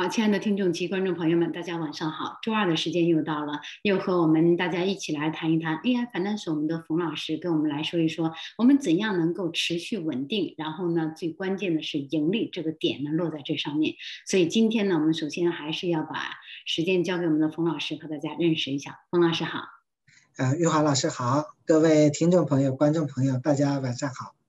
[0.00, 2.38] 好，亲爱的听众及观众朋友们，大家晚上好。
[2.40, 6.52] 周二的时间又到了，又和我们大家一起来谈一谈 AI 反弹手。
[6.52, 13.94] 我们的冯老师跟我们来说一说，我们怎样能够持续稳定，然后呢，最关键的是盈利这个点呢落在这上面。
[14.26, 16.30] 所以今天呢，我们首先还是要把
[16.64, 19.00] 时间交给我们的冯老师，和大家认识一下。
[19.10, 19.64] 冯老师好，
[20.38, 24.39] 呃，玉华老师好，各位听众朋友、观众朋友，大家晚上好。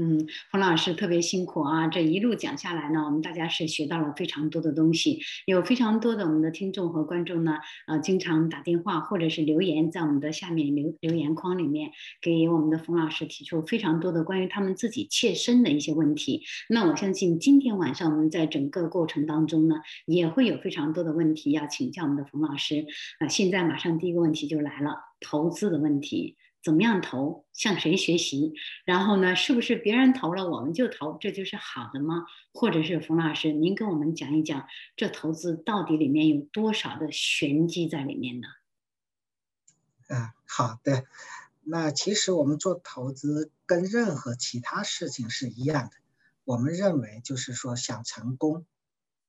[0.00, 1.88] 嗯，冯老师特别辛苦啊！
[1.88, 7.56] 这一路讲下来呢，我们大家是学到了非常多的东西，有非常多的我们的听众和观众呢，
[7.88, 11.90] 呃，经常打电话或者是留言在我们的下面留留言框里面，
[12.22, 16.44] 给我们的冯老师提出非常多的关于他们自己切身的一些问题。
[16.68, 22.86] 那我相信今天晚上我们在整个过程当中呢，也会有非常多的问题要请教我们的冯老师。
[23.18, 26.36] 啊，现在马上第一个问题就来了，投资的问题。
[26.62, 27.46] 怎么样投？
[27.52, 28.52] 向谁学习？
[28.84, 29.34] 然后呢？
[29.36, 31.16] 是不是别人投了我们就投？
[31.20, 32.24] 这就是好的吗？
[32.52, 38.48] 或者是冯老师，您跟我们讲一讲，这投资到底里面有多少的玄机在里面呢？
[40.08, 41.04] 嗯，好的。
[41.62, 45.90] 那其实我们做投资跟任何其他事情是一样的。
[46.44, 48.64] 我们认为就是说想成功，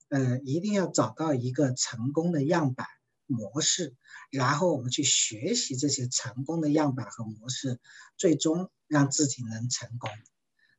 [0.08, 2.88] 呃，一定要找到一个成功的样板。
[3.30, 3.96] 模式，
[4.32, 7.80] 然后我们去学习这些成功的样板和模式，
[8.18, 10.10] 最终让自己能成功。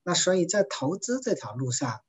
[0.03, 2.01] 那所以在投资这条路上，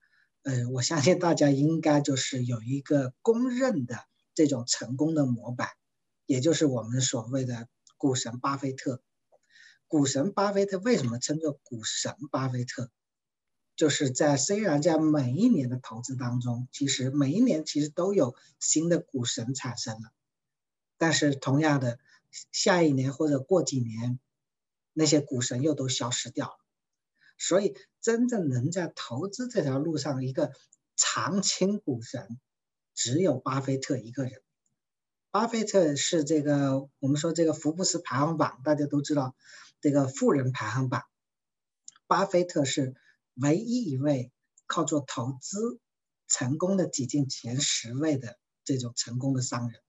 [0.43, 3.99] 呃，我相信大家应该就是有一个公认的
[4.33, 5.69] 这种成功的模板，
[6.25, 7.67] 也就是我们所谓的
[7.97, 9.01] 股神巴菲特。
[9.87, 12.89] 股神巴菲特为什么称作股神巴菲特？
[13.75, 20.11] 就是在虽然在每一年的投资当中，其实每一年其实都有新的股神产生了。
[21.01, 21.97] 但是同样的，
[22.51, 24.19] 下一年或者过几年，
[24.93, 26.57] 那些股神又都消失掉了。
[27.39, 30.51] 所以，真正能在投资这条路上一个
[30.95, 32.39] 长青股神，
[32.93, 34.43] 只有巴菲特一个人。
[35.31, 39.35] 巴菲特是这个我们说这个福布斯排行榜，大家都知道
[39.79, 41.05] 这个富人排行榜，
[42.05, 42.93] 巴菲特是
[43.33, 44.31] 唯一一位
[44.67, 45.79] 靠做投资
[46.27, 49.81] 成功的挤进前十位的这种成功的商人。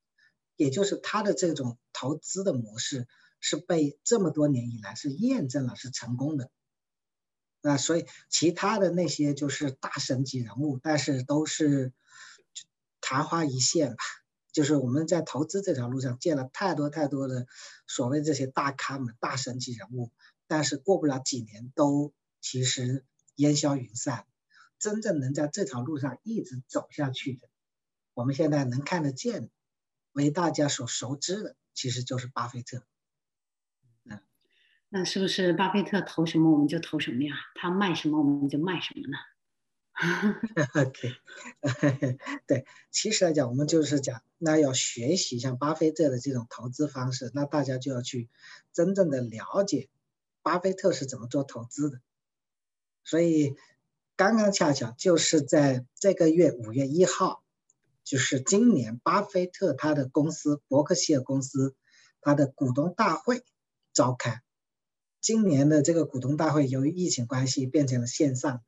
[0.56, 3.06] 也就是他的这种投资的模式
[3.40, 6.50] 是被这么多年以来是验证了是成功的，
[7.60, 11.92] 那所以其他的那些就是大神级人物，但是都是
[13.00, 14.02] 昙花一现吧。
[14.52, 17.46] 就是我们在投资这条路上见了太多太多的
[17.86, 20.12] 所谓这些大咖们、大神级人物，
[20.46, 23.02] 但是过不了几年都其实
[23.36, 24.26] 烟消云散。
[24.78, 27.48] 真正能在这条路上一直走下去的，
[28.12, 29.48] 我们现在能看得见。
[30.12, 32.84] 为大家所熟知的，其实就是巴菲特。
[34.04, 34.20] 嗯，
[34.88, 37.34] 那是不是巴菲特投什么我们就投什么呀？
[37.54, 39.18] 他卖什么我们就卖什么呢？
[40.80, 41.14] OK，
[42.46, 48.28] 对，其实来讲，我们就是讲，那要学习像巴菲特的这种投资方式，那大家就要去
[48.72, 49.90] 真正的了解
[50.42, 52.00] 巴菲特是怎么做投资的。
[53.04, 53.54] 所以，
[54.16, 57.41] 刚刚恰巧就是在这个月五月一号。
[58.04, 61.76] 就是今年，巴菲特他的公司伯克希尔公司，
[62.20, 63.44] 他的股东大会
[63.92, 64.42] 召开。
[65.20, 68.64] 今年的这个股东大会由于疫情关系变成了线上，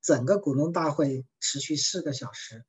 [0.00, 2.64] 整个股东大会持续四个小时，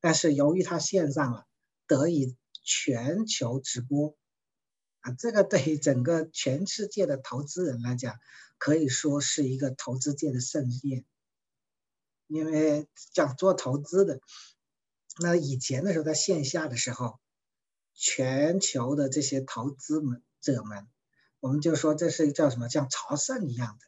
[0.00, 1.44] 但是由于它线上了，
[1.88, 4.16] 得以全球直播。
[5.00, 8.14] 啊，这个对于整个全世界的投资人来讲，
[8.58, 11.04] 可以说是一个投资界的盛宴，
[12.28, 14.20] 因为讲做投资的。
[15.20, 17.18] 那以前的时候，在线下的时候，
[17.94, 20.86] 全球的这些投资们者们，
[21.40, 23.86] 我们就说这是叫什么，像朝圣一样的，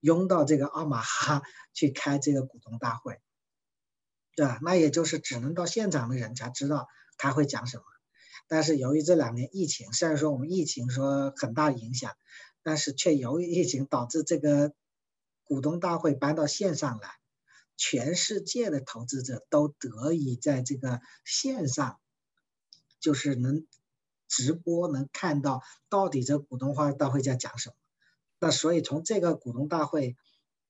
[0.00, 3.20] 拥到这个奥马哈去开这个股东大会，
[4.34, 4.58] 对吧？
[4.62, 7.84] 那也就是只能到现场的人才知道他会讲什么。
[8.48, 12.12] 但是由于这两年疫情，虽然说我们疫情说很大影响，
[12.62, 14.72] 但是却由于疫情导致这个
[15.44, 17.10] 股东大会搬到线上来。
[17.76, 22.00] 全世界的投资者都得以在这个线上，
[23.00, 23.66] 就是能
[24.28, 27.74] 直播，能看到到底这股东会大会在讲什么。
[28.38, 30.16] 那所以从这个股东大会，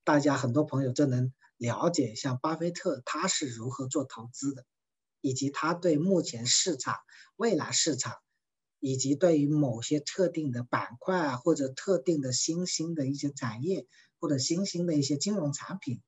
[0.04, 4.64] 大家很多朋友就能了解，像巴菲特他是如何做投资的，
[5.20, 6.96] 以及他对目前市场、
[7.36, 8.14] 未来市场，
[8.78, 13.86] 以及对于某些特定的板块啊，或者特定的新兴的一些产业，
[14.20, 16.02] 或者新兴的一些金融产品。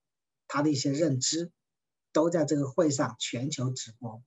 [0.48, 1.52] 他的一些认知
[2.12, 4.22] 都在这个会上全球直播，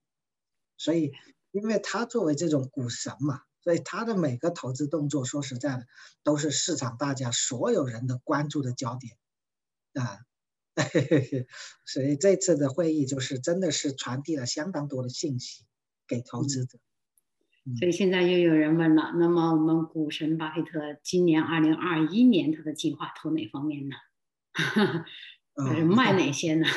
[0.78, 1.12] 所以，
[1.52, 5.88] 因为他作为这种股神嘛，所以他的每个投资动作，说实在的，
[6.24, 9.18] 都是市场大家所有人的关注的焦点
[9.94, 10.22] 啊。
[11.86, 15.66] 所以这次的会议就是真的是传递了相当多的信息
[16.08, 16.80] 给投资者。
[17.78, 23.96] 所以现在又有人问了，那么我们股神巴菲特今年二零二一年他的计划投哪方面呢？
[25.56, 26.66] 还是卖哪些呢？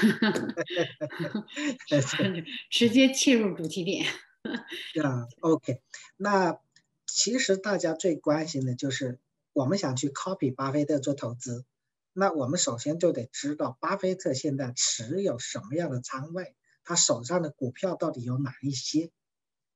[2.70, 4.06] 直接切入主题点。
[5.02, 5.80] 啊，OK，
[6.16, 6.58] 那
[7.06, 9.18] 其实大家最关心的就是
[9.52, 11.64] 我们想去 copy 巴菲特做投资，
[12.12, 16.54] 那我们首先就得知道巴菲特现在持有什么样的仓位，
[16.84, 19.10] 他手上的股票到底有哪一些。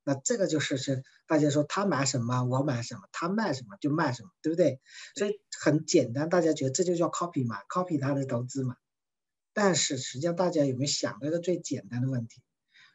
[0.05, 4.81] 那这个就是是大家说他买什么我买什么，他卖什么就卖什么，对不对？
[5.15, 8.77] 所以很简单，大家觉得这就叫 copy 嘛，copy 他的投资嘛。
[9.61, 12.41] 但是实际上大家有没有想到一个最简单的问题？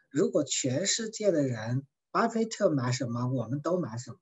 [0.10, 4.18] 如果全世界的人巴菲特买什么我们都买什么，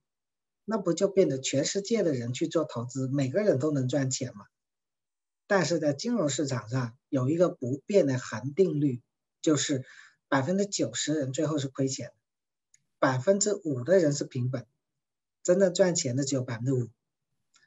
[0.65, 4.47] 那不就变得全世界的人去做投资，每个人都能赚钱吗？
[5.45, 9.03] 但是在金融市场上有一个不变的恒定律，
[9.43, 9.85] 就是
[10.27, 12.11] 百分之九十人最后是亏钱。
[12.97, 14.65] 百分之五的人是平本，
[15.43, 16.89] 真正赚钱的只有百分之五，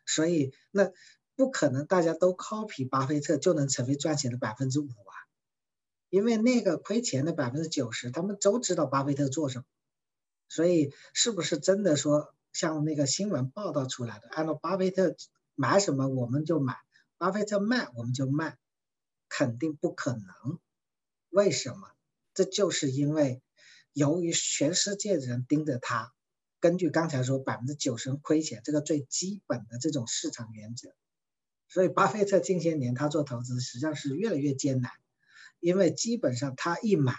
[0.05, 0.91] 所以那
[1.37, 5.15] 不可能大家都 copy 巴菲特就能成为赚钱的百分之五啊，
[6.11, 9.65] 因为那个亏钱的百分之九十，他们都知道巴菲特做什么，
[10.49, 15.17] 所以是不是真的说像那个新闻报道出来的，按照巴菲特
[15.55, 16.77] 买什么我们就买，
[17.19, 18.57] 巴菲特卖我们就卖，
[19.29, 20.59] 肯定不可能。
[21.31, 21.89] 为什么？
[22.35, 23.41] 这就是因为。
[23.97, 26.13] 由于全世界的人盯着他，
[26.59, 30.93] 根据刚才说百分之九十亏钱这个最基本的这种市场原则，
[31.75, 34.93] 所以巴菲特近些年他做投资实际上是越来越艰难，
[35.59, 37.17] 因为基本上他一买，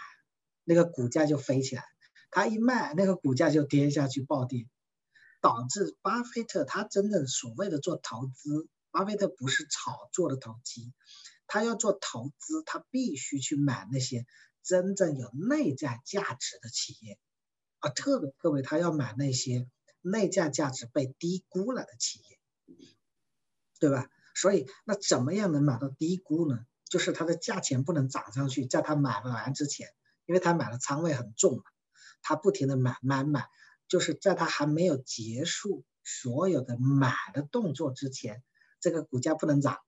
[0.64, 1.84] 那个股价就飞起来，
[2.30, 4.66] 他一卖，那个股价就跌下去暴跌，
[5.42, 10.90] 导致巴菲特他真正所谓的做投资，巴菲特不是炒作的投机，
[11.46, 14.24] 他要做投资，他必须去买那些。
[14.62, 17.20] 真正有内在价值的企业，
[17.78, 19.68] 啊，特别特别，他要买那些
[20.00, 22.86] 内在价值被低估了的企业，
[23.78, 24.08] 对吧？
[24.36, 26.60] 所以，那怎么样能买到低估呢？
[26.84, 29.88] 就是它的价钱不能涨上去，在他买完之前，
[30.26, 31.64] 因为他买的仓位很重嘛，
[32.22, 33.48] 他不停的买买买，
[33.88, 38.44] 就是在他还没有结束所有的买的动作之前，
[38.78, 39.78] 这个股价不能涨，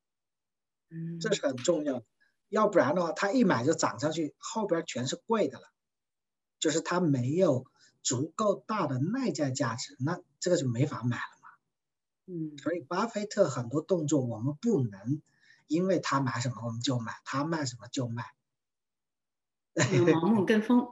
[0.91, 2.05] 嗯，这是很重要的。
[2.49, 5.67] 要不然的话，他一买就涨上去，后边全是贵的了，
[6.59, 7.67] 就是他没有
[8.03, 11.38] 足够大的内在价值，那这个就没法买了嘛。
[12.31, 15.23] 嗯，所以巴菲特很多动作我们不能，
[15.67, 18.23] 因为他买什么我们就买，他卖什么就卖，
[19.75, 20.89] 盲目跟风。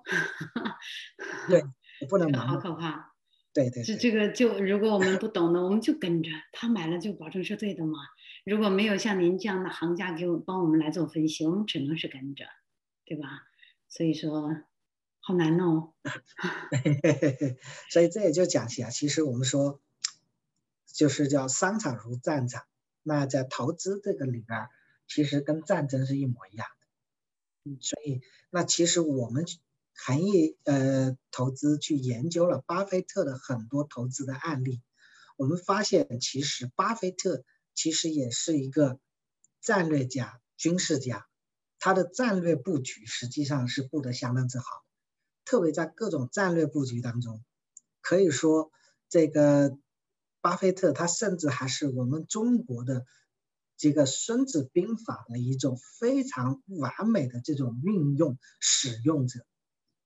[1.46, 1.62] 对，
[2.08, 3.12] 不能好可怕。
[3.52, 3.82] 对对。
[3.82, 7.98] 这这个就如果我们不懂的，我们就跟着他买了就保证是对的嘛。
[8.44, 12.46] 如果没有像您这样的行家给我帮我们来做分析，我们只能是跟着，
[13.04, 13.42] 对吧？
[13.88, 14.50] 所以说，
[15.20, 15.92] 好难哦。
[17.90, 19.80] 所以这也就讲起啊，其实我们说，
[20.96, 22.64] 就是叫商场如战场。
[23.02, 24.68] 那在投资这个里边，
[25.06, 27.70] 其实跟战争是一模一样的。
[27.70, 29.44] 嗯，所以那其实我们
[29.94, 34.82] 行业呃投资去研究了巴菲特的很多投资的案例，
[35.36, 37.44] 我们发现其实巴菲特。
[37.78, 38.98] 其实也是一个
[39.60, 41.26] 战略家、军事家，
[41.78, 44.64] 他的战略布局实际上是布得相当之好，
[45.44, 47.44] 特别在各种战略布局当中，
[48.00, 48.72] 可以说
[49.10, 49.76] 这个
[50.46, 53.04] 巴菲特他甚至还是我们中国的
[53.76, 59.44] 这个《孙子兵法》的一种非常完美的这种运用使用者。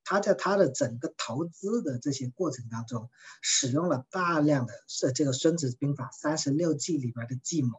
[0.02, 3.11] 他在他的整个投资的这些过程当中，
[3.42, 7.76] 使用了大量的是这个《孙子兵法》三十六计里边的计谋。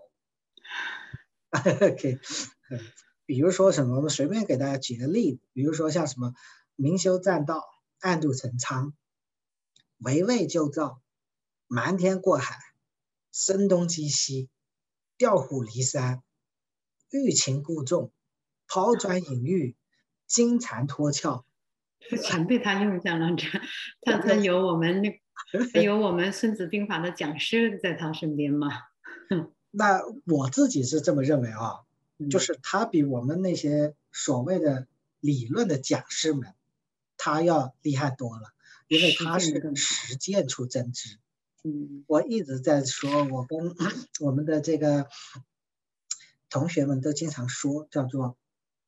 [1.49, 2.19] OK，
[3.25, 3.95] 比如说什么？
[3.95, 6.35] 我们随便给大家举个例子，比如说像什么
[6.77, 7.65] “明修栈道，
[8.01, 8.93] 暗度陈仓，
[9.97, 11.00] 围魏救赵，
[11.73, 12.59] 瞒天过海，
[13.31, 14.49] 声东击西，
[15.17, 16.21] 调虎离山，
[17.09, 18.11] 欲擒故纵，
[18.67, 19.77] 抛砖引玉，
[20.27, 21.45] 金蝉脱壳
[22.21, 23.47] ”。全被他用上了，这
[24.01, 28.67] 他他有我们那有我们《孙子兵法》的讲师在他身边吗？
[29.71, 31.85] 那我自己是这么认为啊，
[32.29, 34.87] 就是他比我们那些所谓的
[35.21, 36.53] 理论的讲师们，
[37.15, 38.51] 他要厉害多了，
[38.89, 41.20] 因为他是实践出真知。
[41.63, 43.75] 嗯，我一直在说，我跟
[44.19, 45.07] 我们的这个
[46.49, 48.37] 同学们都经常说，叫做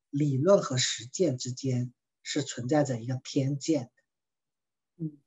[0.10, 1.94] 理论和实践之间。
[2.26, 3.92] 是存在着一个偏见，
[4.96, 5.18] 嗯，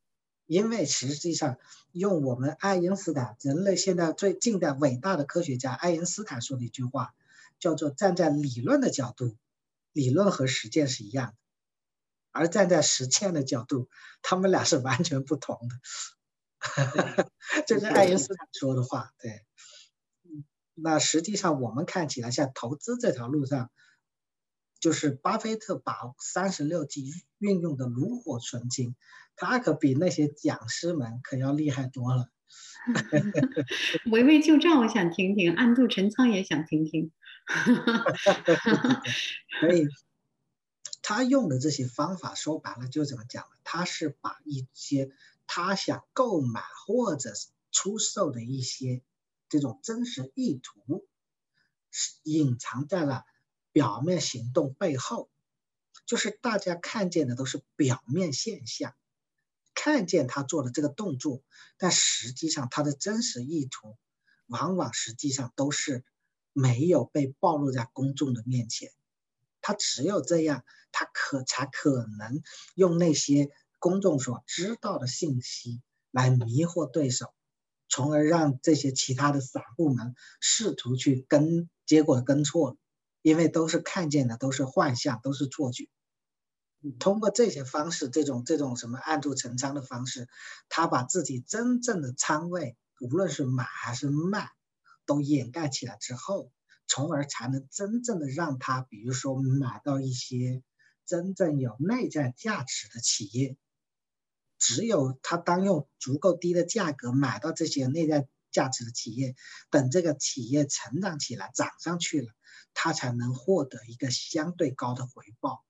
[0.47, 1.59] 因为实际上
[1.93, 7.15] 用我们爱因斯坦，人类现在最近代伟大的科学家爱因斯坦说的一句话，
[7.61, 9.37] 叫做站在理论的角度，
[9.93, 11.35] 理论和实践是一样的，
[12.33, 13.91] 而站在实践的角度，
[14.23, 15.75] 他们俩是完全不同的。
[17.67, 19.45] 这 是爱因斯 坦说的话，对。
[20.75, 23.71] 那实际上我们看起来，像投资这条路上，
[24.79, 28.95] 就是巴菲特把三十六计运用的炉火纯青，
[29.37, 32.31] 他可比那些讲师们可要厉害多了。
[34.13, 37.11] 围魏救赵，我想听听；暗度陈仓也想听听。
[39.61, 39.89] 所以，
[41.03, 43.57] 他用的这些方法，说白了就怎么讲呢？
[43.65, 45.11] 他是把一些
[45.47, 47.33] 他想购买或者
[47.71, 49.03] 出售的一些
[49.49, 51.07] 这种真实意图，
[51.91, 53.25] 是隐藏在了
[53.73, 55.31] 表面行动背后，
[56.07, 58.95] 就是大家看见的都是表面现象。
[59.75, 61.43] 看见他做的这个动作，
[61.77, 63.99] 但实际上他的真实意图，
[64.47, 66.03] 往往实际上都是
[66.55, 68.91] 没有被暴露在公众的面前。
[69.61, 72.43] 他只有这样，他可才可能
[72.75, 77.33] 用那些公众所知道的信息来迷惑对手，
[77.89, 82.77] 从而让这些其他的散户们试图去跟结果跟错了，
[83.23, 85.89] 因为都是看见的，都是幻象，都是错觉。
[86.99, 90.29] 通过这些方式，这种这种什么暗度陈仓的方式，
[90.69, 94.51] 他把自己真正的仓位，无论是买还是卖，
[95.05, 96.53] 都掩盖起来之后，
[96.87, 100.63] 从而才能真正的让他，比如说买到一些
[101.07, 103.57] 真正有内在价值的企业。
[104.59, 109.35] 只有他当用足够低的价格买到这些内在价值的企业，
[109.71, 112.29] 等这个企业成长起来涨上去了，
[112.75, 115.65] 他才能获得一个相对高的回报。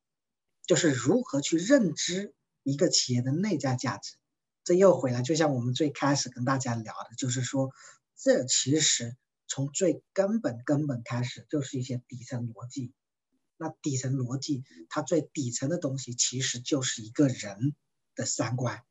[0.67, 4.17] 就是如何去认知一个企业的内在价值，
[4.65, 7.71] 这又回来，就像我们最开始跟大家聊的，就是说，
[8.17, 9.17] 这其实
[9.47, 12.93] 从最根本根本开始就是一些底层逻辑。
[13.57, 17.75] 那底层逻辑，它最底层的东西其实就是一个人
[18.17, 18.83] 的三观。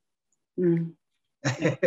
[0.55, 0.95] 嗯，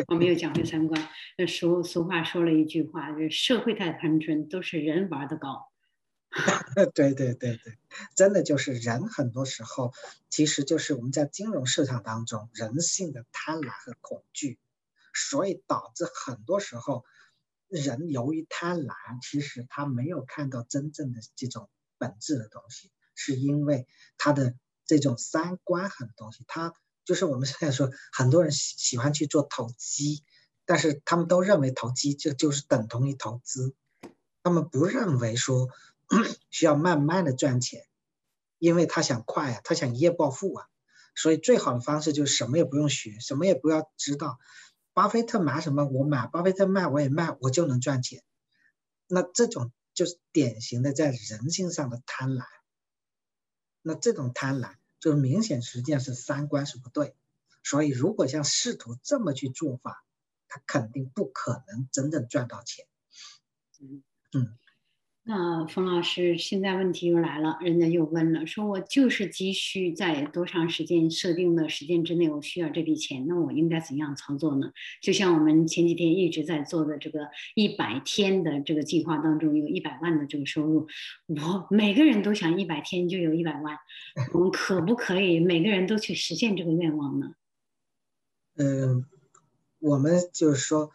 [0.09, 1.09] 我 没有讲回三观。
[1.39, 5.73] 那俗俗话说了一句话，就是社会太单纯，都是人玩的高。
[6.95, 7.79] 对对对对，
[8.15, 9.95] 真的就是人很多时候，
[10.29, 14.59] 其实就是我们在金融市场当中人性的贪婪和恐惧，
[15.15, 17.07] 所以导致很多时候
[17.67, 23.87] 人由于贪婪，其实他没有看到真正的这种本质的东西，是因为
[24.19, 24.55] 他的
[24.85, 26.75] 这种三观很多东西，他
[27.09, 30.23] 就是我们现在说很多人喜喜欢去做投机，
[30.67, 33.75] 但是他们都认为投机就就是等同于投资，
[34.43, 35.69] 他们不认为说。
[36.49, 37.85] 需要慢慢的赚钱，
[38.57, 40.67] 因为他想快啊，他想一夜暴富啊，
[41.15, 44.39] 所以最好的方式就是什么也不用学，什么也不要知道。
[44.95, 48.23] 巴菲特买什么我买，巴菲特卖我也卖，我就能赚钱。
[49.07, 52.47] 那这种就是典型的在人性上的贪婪。
[53.83, 57.15] 那这种贪婪就明显实际上是三观是不对。
[57.63, 60.05] 所以如果像仕途这么去做法，
[60.49, 62.87] 他肯定不可能真正赚到钱。
[63.81, 64.03] 嗯
[64.33, 64.59] 嗯。
[65.31, 74.73] 那冯老师，现在问题又来了，人家又问了，说我就是急需在多长时间设定的时间之内，我需要这笔钱，那我应该怎样操作呢？
[75.03, 80.89] 就像我们前几天一直在做的这个一百天的这个计划当中，有一百万的这个收入，
[81.27, 83.77] 我每个人都想一百天就有一百万，
[84.33, 87.35] 我们可不可以每个人都去实现这个愿望呢？
[88.57, 89.05] 嗯，
[89.79, 90.91] 我们就是说。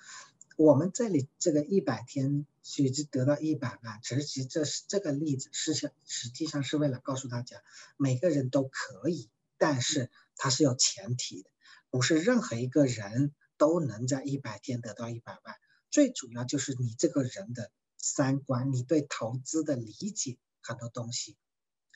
[0.56, 7.64] 我们这里这个一百天去得到一百万，其实这是这个例子是想实际上是为了告诉大家，
[7.98, 11.50] 每个人都可以，但是它是有前提的，
[11.90, 15.56] 不是任何一个人都能在一百天得到一百万。
[15.90, 21.36] 最主要就是你这个人的三观，你对投资的理解很多东西，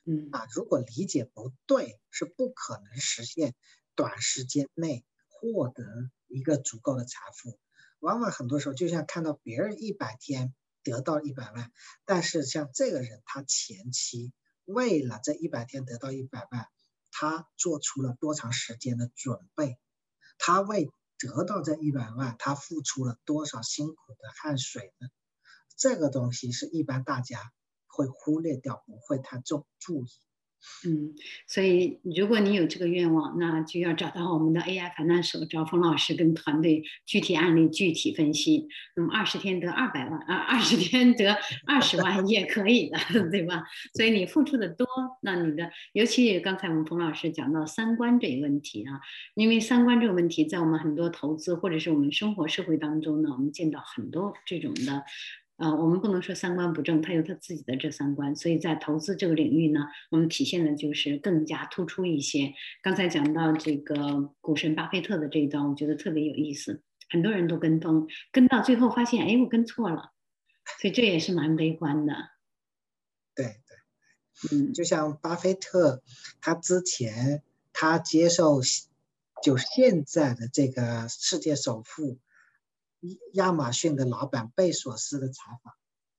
[0.05, 3.55] 嗯啊，如果理解不对，是不可能实现
[3.95, 5.83] 短时间内获得
[6.27, 7.59] 一个足够的财富。
[7.99, 11.71] 往往很多时候，就像看到别人一百天得到一百万，
[12.05, 14.31] 但是像这个人，他前期
[14.65, 16.67] 为了这一百天得到一百万，
[17.11, 19.79] 他做出了多长时间的准备？
[20.37, 25.07] 他为得到这一百万，他付出了多少辛苦的汗水呢？
[25.75, 27.51] 这个东西是一般大家
[27.87, 30.09] 会忽略掉，不会太重注意。
[30.85, 31.13] 嗯，
[31.47, 38.67] 所以如果你有这个愿望，那就要找到我们的 AI 反弹手，找冯老师跟团队具体案例具体分析。
[38.95, 42.97] 那么二十天得二百万啊，二十天得二十万也可以的，
[43.31, 43.63] 对吧？
[43.93, 44.85] 所以你付出的多，
[45.21, 48.99] 那你的，尤其刚才我们冯老师讲到三观这一问题啊，
[49.35, 55.03] 因为三观这个问题在我们很多投资或者是我们生活社会当中呢，我们见到很多这种的。
[55.57, 62.53] 呃，我们不能说三观不正，他有他自己的这三观，所以在投资这个领域呢，我们体现的就是更加突出一些。
[62.83, 70.11] 刚才讲到这个股神巴菲特的这一段，我觉得特别有意思，很多人都跟风，跟到最后发现，哎，我跟错了，
[70.79, 72.13] 所以这也是蛮悲观的。
[73.33, 76.03] 对对，嗯，就像巴菲特，
[76.39, 77.41] 他之前
[77.73, 78.61] 他接受
[79.43, 82.19] 就现在的这个世界首富。
[83.33, 85.73] 亚马逊的老板贝索斯的采访，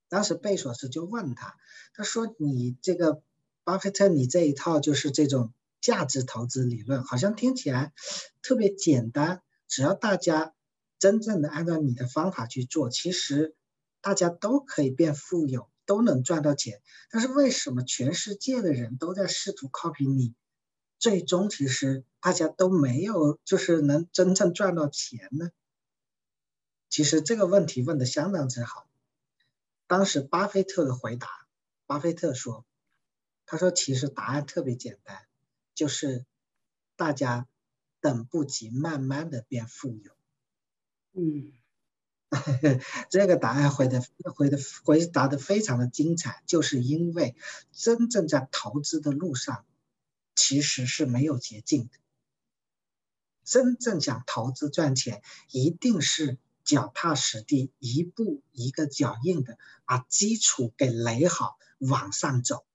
[0.09, 1.57] 当时贝索斯就问他，
[1.93, 3.23] 他说：“你这个
[3.65, 7.93] 巴菲特，你这一套就是这种价值投资理论，好像听起来
[8.43, 10.55] 特别简单，只要大家
[10.99, 13.55] 真正的按照你的方法去做，其实
[14.01, 16.81] 大家都可以变富有，都能赚到钱。
[17.11, 20.35] 但是为什么全世界的人都在试图 copy 你，
[20.99, 25.51] 最终其实大家都没有就是能真正赚到钱呢？”
[26.89, 28.89] 其实这个问题问的相当之好。
[29.87, 31.29] 当时巴菲特的回答，
[31.87, 32.67] 巴菲特说
[33.47, 35.27] ：“他说其实答案特别简单，
[35.75, 36.27] 就是
[36.97, 37.47] 大家
[38.01, 40.13] 等不及慢慢的变富有。”
[41.15, 41.53] 嗯，
[43.11, 44.03] 这个答案回的
[44.35, 47.35] 回的回答的非常的精彩，就是因为
[47.73, 49.65] 真正在投资的路上
[50.35, 51.99] 其实是没有捷径的。
[53.45, 56.39] 真正想投资赚钱，一定是。
[56.69, 59.57] 脚踏实地，一步一个脚印的
[59.87, 62.67] 把基础给垒好，往上走，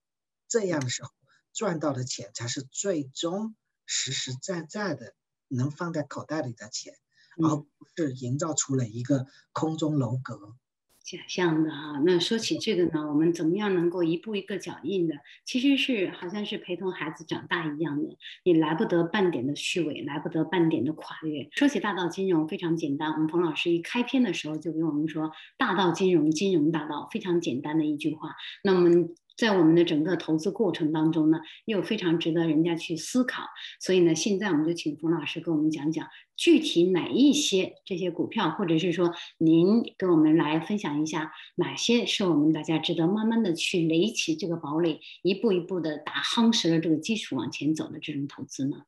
[0.48, 1.12] 这样的时候
[1.54, 5.14] 赚到的钱才是最终实实在在的
[5.48, 6.98] 能放在口袋里的钱，
[7.38, 10.56] 而不是营造出了一个空中楼阁。
[11.04, 15.16] 假象的哈，那说起这个呢，我们怎么样能够一步一个脚印的？
[15.44, 21.50] 其实是好像是陪同孩子长大一样的，你来不得半点的虚伪，来不得半点的跨越。
[21.52, 28.36] 说起大道金融非常简单，我们彭老师一开篇的时候就给我们说，大道金融，金融大道，非常简单的一句话。
[28.64, 29.14] 那我们。
[29.36, 33.44] 在我们的整个投资过程当中呢，又非常值得人家去思考。
[33.80, 48.84] 所以呢，现在我们就请冯老师给我们讲讲具体哪一些这些股票，或者是说您跟我们来分享一下哪些是我们大家值得慢慢的去垒起这个堡垒，一步一步的打夯实了这个基础往前走的这种投资呢？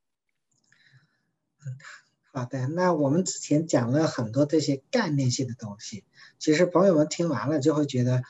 [2.32, 6.04] 好的，那我们之前讲了很多这些概念性的东西，
[6.38, 8.22] 其实朋友们听完了就会觉得。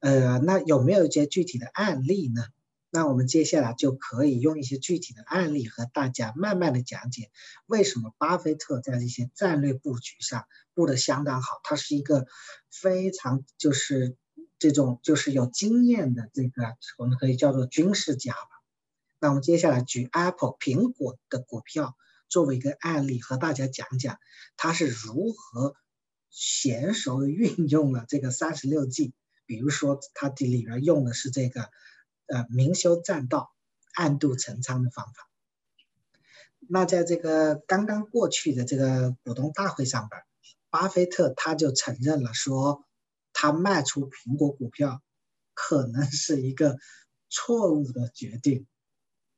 [0.00, 2.42] 呃，那有没有一些具体的案例呢？
[2.90, 7.30] 那我们接下来就可以用一些具体的案例和大家慢慢的讲解，
[7.66, 12.26] 为什么巴菲特在这些战略布局上布的相当好，他是一个
[12.70, 14.16] 非常就是
[14.58, 16.62] 这种就是有经验的这个
[16.96, 18.48] 我们可以叫做军事家吧。
[19.20, 21.94] 那我们接下来举 Apple 苹果的股票
[22.30, 24.18] 作为一个案例和大家讲讲，
[24.56, 25.74] 他是如何
[26.32, 29.12] 娴熟运用了这个三十六计。
[29.48, 31.70] 比如说，它的里边用的是这个，
[32.26, 33.50] 呃，明修栈道，
[33.94, 35.30] 暗度陈仓的方法。
[36.68, 40.20] 那在这个刚刚过去的这个股东大会上边，
[40.68, 42.84] 巴菲特他就承认了，说
[43.32, 45.00] 他卖出苹果股票
[45.54, 46.76] 可能是一个
[47.30, 48.66] 错误的决定，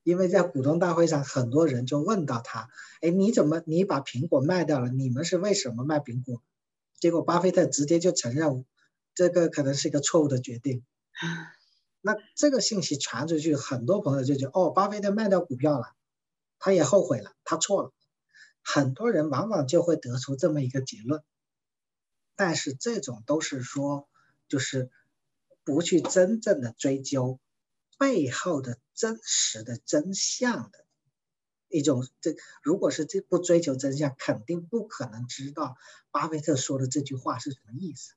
[0.02, 2.68] 因为在股东大会上，很多人就问到他，
[3.00, 4.88] 哎，你怎么你把苹果卖掉了？
[4.88, 6.42] 你们是为什么卖苹果？
[6.98, 8.66] 结果巴菲特直接就承认。
[9.14, 10.84] 这个可能是一个错误的决定，
[12.00, 15.94] 那这个信息传出去，很多朋友就觉得哦，巴菲特卖掉股票了，
[16.58, 17.92] 他也后悔了，他错了。
[18.62, 21.22] 很多人往往就会得出这么一个结论，
[22.36, 24.08] 但是这种都是说，
[24.48, 24.90] 就是
[25.64, 27.40] 不去真正的追究
[27.98, 30.84] 背后的真实的真相的
[31.68, 32.06] 一种。
[32.20, 35.76] 这如果是这不追求真相，肯定不可能知道
[36.10, 38.12] 巴菲特说的这句话是什么意思。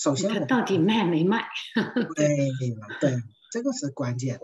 [0.00, 1.46] 首先，他到底卖没卖？
[2.16, 2.34] 对
[3.02, 4.40] 对，这个是关键。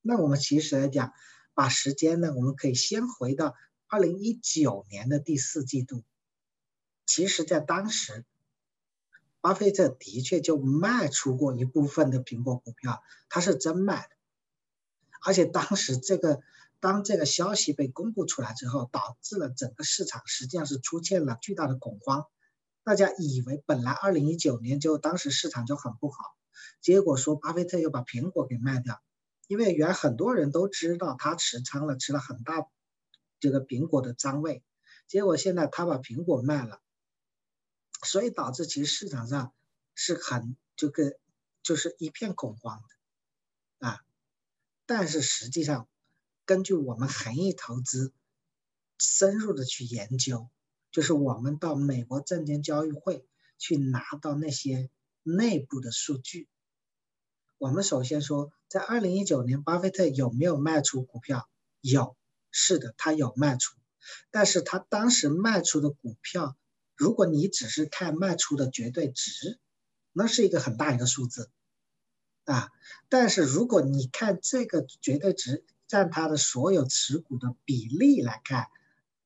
[0.00, 1.12] 那我们其实来讲，
[1.54, 3.56] 把时间呢，我们可以先回到
[3.88, 6.04] 二零一九年的第四季度。
[7.04, 8.24] 其实，在当时，
[9.40, 14.10] 巴菲特的确就卖出过一部分的苹果股票，他是真卖的。
[15.24, 16.42] 而且当时这个，
[16.78, 22.26] 当这个消息被公布出来之后，导致了整个市场实际上是出现了巨大的恐慌。
[22.86, 26.18] 大家以为本来二零一九年就当时市场就很不好，
[26.80, 29.02] 结果说巴菲特又把苹果给卖掉，
[29.48, 32.68] 因为原很多人都知道他持仓了，持了很大
[33.40, 34.62] 这个苹果的仓位，
[35.08, 36.80] 结果现在他把苹果卖了，
[38.04, 39.52] 所以导致其实市场上
[39.96, 41.18] 是很这个
[41.64, 42.80] 就是一片恐慌
[43.80, 44.00] 的啊，
[44.86, 45.88] 但是实际上
[46.44, 48.12] 根据我们恒益投资
[48.96, 50.48] 深入的去研究。
[50.90, 53.26] 就是我们到美国证券交易会
[53.58, 54.90] 去拿到那些
[55.22, 56.48] 内部的数据。
[57.58, 61.48] 我们首先说，在二零一九年，巴菲特有没有卖出股票？
[61.80, 62.16] 有，
[62.50, 63.76] 是的，他有卖出。
[64.30, 66.56] 但是他当时卖出的股票，
[66.94, 69.58] 如果你只是看卖出的绝对值，
[70.12, 71.50] 那是一个很大一个数字，
[72.44, 72.68] 啊。
[73.08, 78.68] 但是如果你看这个绝对值占他的所有持股的比例来看，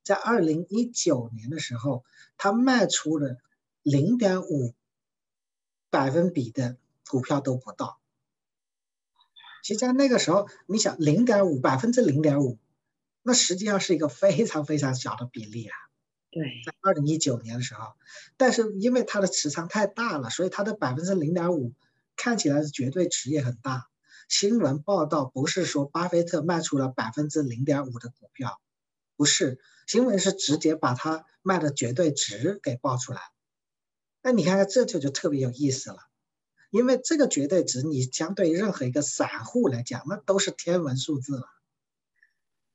[0.03, 2.05] 在二零一九年的时候，
[2.37, 3.37] 他卖出了
[3.83, 4.75] 零点五
[5.91, 6.77] 百分比的
[7.09, 8.01] 股票都不到。
[9.63, 12.59] 其实，在那个时候，你想零点五百分之零点五，
[13.23, 15.77] 那实际上是一个非常非常小的比例啊。
[16.31, 17.93] 对，在二零一九年的时候，
[18.37, 21.75] 但是因为它的持仓太大了，所以它的百分之零点五
[22.17, 23.89] 看起来是绝对值也很大。
[24.29, 28.61] 新闻报道不是说巴菲特卖出了百分之零点五的股票，
[29.21, 33.21] 不是，新闻是直接把它卖的绝对值给报出来。
[34.23, 35.99] 那你看看这就就特别有意思了，
[36.71, 41.45] 因为这个绝对值你相对任何一个散户来讲，那都是天文数字了，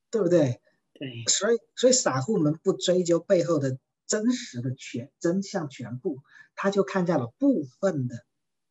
[0.08, 0.60] 对不对？
[0.92, 1.24] 对。
[1.26, 6.20] 所以所以散户们不追究背后的真实的全真相全部，
[6.54, 8.24] 他就看见了部分的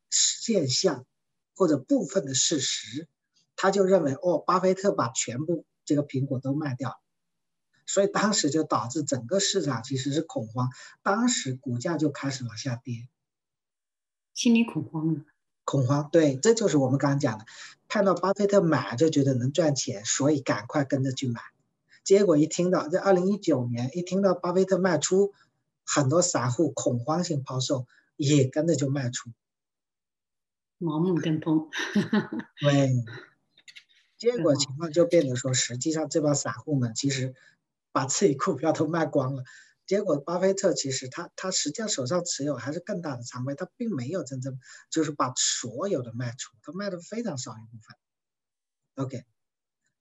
[0.10, 1.06] 现象。
[1.58, 3.10] 或者部分的事实，
[3.58, 7.02] 他就认为哦，巴菲特把全部这个苹果都卖掉，
[7.86, 10.70] 所以当时就导致整个市场其实是恐慌，
[11.04, 13.08] 当时股价就开始往下跌，
[14.34, 15.22] 心理恐慌了。
[15.64, 17.46] 恐慌，对，这就是我们刚刚讲的，
[17.88, 21.42] 看到巴菲特买就觉得能赚钱，所以赶快跟着去买，
[22.04, 25.34] 结果一听到在二零一九年一听到巴菲特卖出，
[25.84, 29.32] 很多散户恐慌性抛售，也跟着就卖出。
[30.78, 31.70] 盲目跟风，
[32.62, 32.92] 对，
[34.20, 37.34] 结果情况就变得说，实际上这帮散户们其实
[37.96, 39.44] 把自己股票都卖光了。
[39.86, 49.06] 结果巴菲特其实他他实际上手上持有还是更大的仓位，他并没有真正就是把所有的卖出，他卖的非常少一部分。
[49.06, 49.24] OK，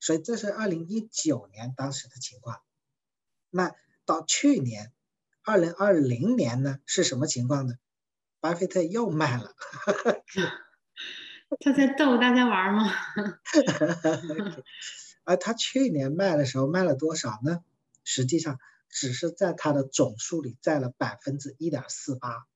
[0.00, 2.60] 所以这是二零一九年当时的情况。
[3.48, 3.70] 那
[4.04, 4.92] 到去年
[5.44, 7.74] 二零二零年呢是什么情况呢？
[8.40, 9.54] 巴菲特又卖了。
[11.60, 12.90] 他在逗大家玩吗？
[15.22, 17.62] 而 他去年卖的时候卖了多少呢？
[18.04, 22.46] 实际上只是在它的总数里占了百分之一点四八。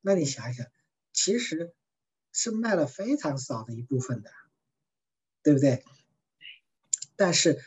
[0.00, 0.66] 那你想一想，
[1.12, 1.74] 其实
[2.32, 4.30] 是卖了非常少的一部分的，
[5.42, 5.84] 对不对？
[7.16, 7.62] 但是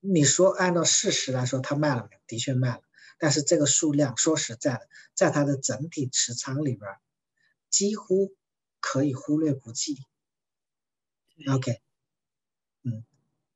[0.00, 2.22] 你说按照事实来说，他卖了没有？
[2.26, 2.82] 的确卖了。
[3.18, 6.90] 但是这个数量说实在的，在它的整体持仓里边，
[7.68, 8.34] 几乎。
[8.80, 9.98] 可以忽略不计。
[11.50, 11.82] OK，
[12.84, 13.04] 嗯，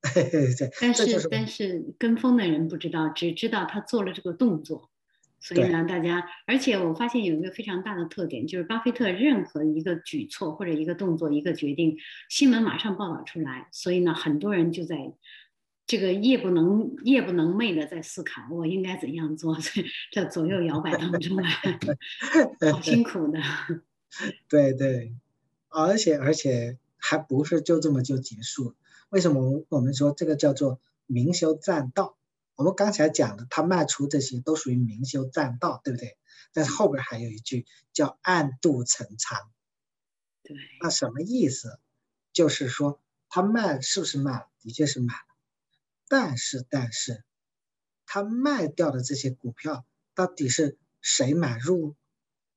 [0.81, 4.91] 但是但是跟风的人不知道，只知道他做了这个动作，
[5.39, 11.97] 所以呢，大家，而且我发现有一个非常大的特点，就是巴菲特任何一个举措或者一个动作、一个决定，
[12.29, 15.15] 新闻马上报道出来，所以呢，很多人就在
[15.87, 19.57] 这个夜不能夜不能寐的在思考，我应该怎样做，
[20.13, 21.39] 在左右摇摆当中，
[22.73, 23.41] 好辛苦的。
[24.49, 25.15] 对对，
[25.69, 28.75] 而且而且还不是就这么就结束？
[29.13, 32.17] 为什么我们说这个叫做明修栈道？
[32.55, 36.17] 我们刚才讲的，他卖出这些都属于明修栈道，对不对？
[36.55, 39.39] 但是后边还有一句叫暗度陈仓。
[40.43, 41.79] 对，那什么意思？
[42.33, 44.49] 就是说他卖是不是卖了？
[44.63, 45.37] 的确是卖了，
[46.09, 47.23] 但是但是
[48.07, 51.97] 他卖掉的这些股票到底是谁买入？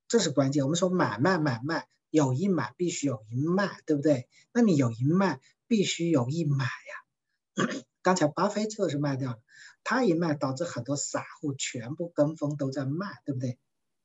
[0.08, 0.63] 这是关键。
[0.63, 4.30] 我们说买卖买卖，有一买必须有一卖，对不对？
[4.54, 7.65] 那你有一卖，必须有一买呀。
[8.01, 9.39] 刚才巴菲特是卖掉了，
[9.84, 13.58] 他一卖导致很多散户全部跟风都在卖，对不对？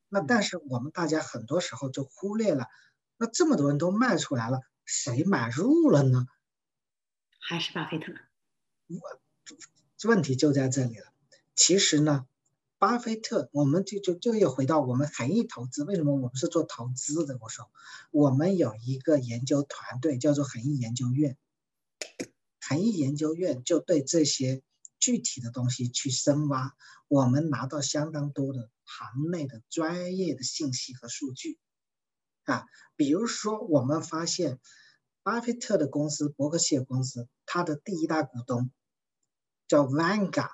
[0.08, 2.66] 那但是我们大家很多时候就忽略了，
[3.16, 6.26] 那这么多人都卖出来了，谁买入了呢？
[7.38, 8.12] 还是巴菲特？
[8.88, 9.00] 我
[10.08, 11.06] 问题就在这里了。
[11.54, 12.26] 其实呢。
[12.78, 15.84] 巴菲特，我们就就就又回到我们恒益投资。
[15.84, 17.36] 为什么我们是做投资的？
[17.38, 17.70] 我说，
[18.10, 21.36] 我们有一个研究团队叫做恒益研究院，
[22.70, 24.62] 恒益研究院就对这些
[25.00, 26.76] 具体的东西去深挖。
[27.08, 31.58] 我们拿到相当多的行内的专业的信息和数据
[32.44, 34.60] 啊，比如说我们发现，
[35.24, 38.70] 巴菲特的公司伯克希尔公司，它的第一大股东
[39.66, 40.50] 叫 Vanga，。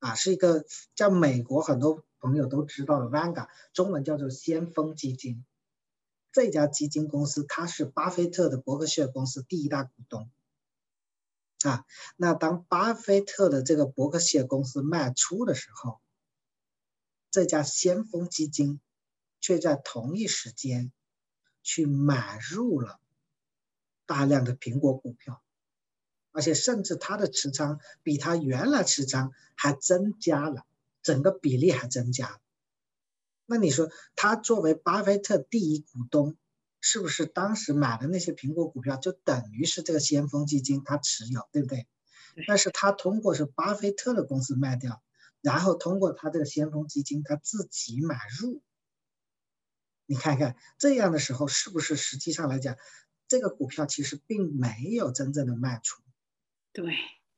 [0.00, 5.46] 啊，是一个叫美国很多朋友都知道的 Vanga，中文叫做先锋基金。
[6.32, 10.30] 这家基金公司它是巴菲特的伯克希尔公司第一大股东。
[11.62, 11.84] 啊，
[12.16, 16.00] 那当巴菲特的这个伯克希尔公司卖出的时候，
[17.30, 18.80] 这家先锋基金
[19.40, 20.90] 却在同一时间
[21.62, 22.98] 去买入了
[24.06, 25.42] 大量的苹果股票，
[26.32, 30.64] 而且甚至他的持仓比他原来持仓还增加了，
[31.02, 32.40] 整个比例还增加。
[33.44, 36.36] 那你说他作为巴菲特第一股东，
[36.80, 41.86] 是不是当时买的那些苹果股票就等于是这个先锋基金他持有，对不对？
[42.46, 45.02] 但是他通过是巴菲特的公司卖掉，
[45.42, 48.62] 然后通过他这个先锋基金他自己买入。
[50.06, 52.76] 你看看这样的时候，是不是实际上来讲，
[53.28, 56.02] 这个股票其实并没有真正的卖出？
[56.72, 56.94] 对，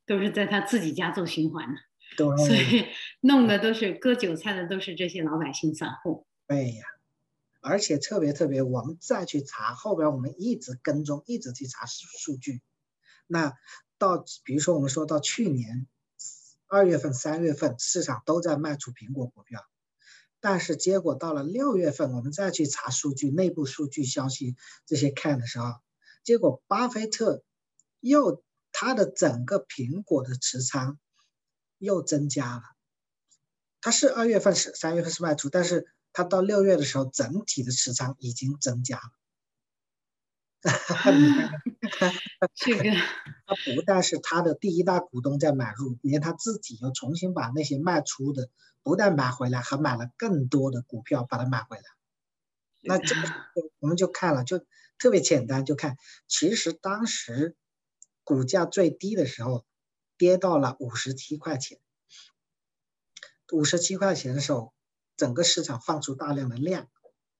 [0.06, 1.74] 都是在他自己家做循环呢。
[2.16, 2.86] 对，所以
[3.20, 6.26] 弄的都是割韭菜的，都是这些老百姓散户。
[6.46, 6.84] 对呀。
[7.64, 12.60] 而且特别特别，我们再去查后边，我们一直跟踪，一直去查数数据。
[13.28, 13.54] 那
[13.98, 15.86] 到比如说，我们说到去年
[16.66, 19.64] 二月份、三月份，市场都在卖出苹果股票，
[20.40, 25.74] 但是结果到了六月份，我们再去查数据、内部数据消息这些看的时候，
[26.24, 27.44] 结果巴菲特
[28.00, 30.98] 又他的整个苹果的持仓
[31.78, 32.62] 又增加了。
[33.80, 35.91] 他是二月份是三月份是卖出，但是。
[36.12, 39.12] 他到六月的时候，整体的持仓已经增加了。
[42.54, 48.48] 这个他不但是他的第一大股东在买入，连他自己又重新把那些卖出的，
[48.84, 51.82] 不但买回来，还买了更多的股票把它买回来。
[52.80, 53.22] 那这个
[53.80, 54.64] 我们就看了，就
[54.98, 55.96] 特别简单，就看
[56.28, 57.56] 其实当时
[58.22, 59.66] 股价最低的时候，
[60.16, 61.80] 跌到了五十七块钱。
[63.50, 64.72] 五十七块钱的时候。
[65.16, 66.88] 整个市场放出大量的量，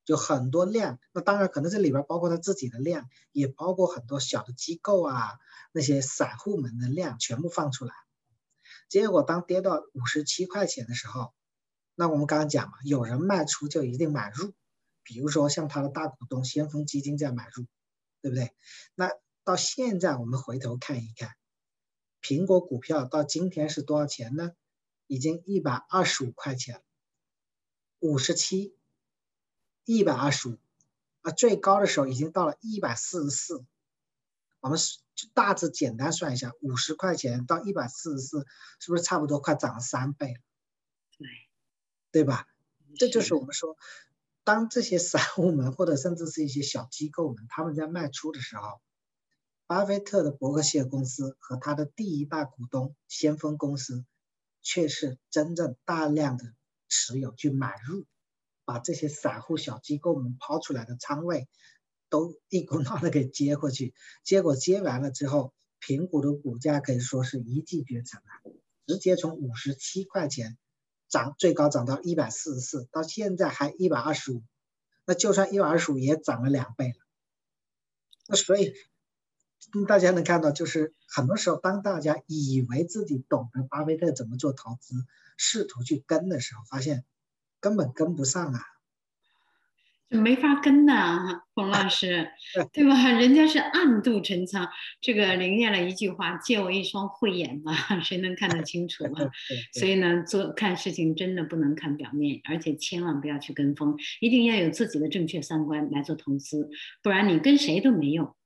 [0.05, 0.99] 就很多量。
[1.13, 5.33] 那当然可能这里边包括他自己的量，也包括很多小的机构啊，
[5.73, 7.95] 那些散户们的量全部放出来。
[8.89, 11.33] 结果当跌到五十七块钱的时候，
[11.95, 14.53] 那我们刚刚讲嘛，有人卖出就一定买入，
[15.03, 17.67] 比如说像他的大股东先锋基金在买入，
[18.21, 18.53] 对不对？
[18.95, 19.11] 那
[19.45, 21.31] 到现在我们回头看一看，
[22.21, 24.53] 苹果股票到今天是多少钱呢？
[25.07, 26.83] 已经一百二十五块钱。
[28.03, 28.75] 五十七，
[29.85, 30.59] 一百二十五，
[31.21, 33.65] 啊，最高的时候已经到了一百四十四。
[34.59, 34.77] 我们
[35.15, 38.47] 就大致简单算一下，五十块钱到一百四十四，
[38.81, 40.41] 是不是差不多快涨了三倍了？
[41.17, 41.29] 对，
[42.11, 42.49] 对吧？
[42.97, 43.77] 这就是我们说，
[44.43, 48.81] 当这些散户们或者甚至是一些小机构们他们在卖出的时候，
[49.69, 54.05] 巴菲特的伯克希尔公司和他的第一大股东先锋公司，
[54.61, 56.53] 却是真正大量的。
[56.93, 58.05] 持有去买入，
[58.67, 61.49] 把这些散户小机构们抛出来的仓位，
[62.11, 63.95] 都一股脑的给接过去。
[64.23, 68.33] 结果接完了之后，苹果的股价可以说是一骑绝尘啊，
[68.87, 70.59] 直接从五十七块钱
[71.09, 74.43] 涨最高涨到一百四十四，到现在还一百二十五。
[75.07, 76.95] 那就算一百二十五也涨了两倍了。
[78.29, 78.75] 那所以
[79.87, 84.95] 大家能看到，就是很多时候当大家以为自己懂得巴菲特怎么做投资。
[85.39, 87.05] 试图去跟的时候，发现
[87.59, 88.61] 根本跟不上啊，
[90.11, 92.29] 就没法跟呐，冯老师，
[92.73, 93.11] 对吧？
[93.11, 94.69] 人家是暗度陈仓，
[95.01, 97.73] 这个灵验了一句话：“借我一双慧眼嘛，
[98.05, 99.31] 谁能看得清楚 嘛？”
[99.73, 106.69] 所以呢，做看事情真的不能看表面，而且千万不要去跟风，一定要有自己的正确三观来做投资，
[107.03, 108.37] 不然你跟谁都没用。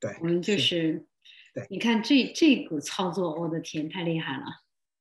[0.00, 1.06] 对，我们就是，
[1.54, 4.44] 对，你看这这股操作，我的天，太厉害了。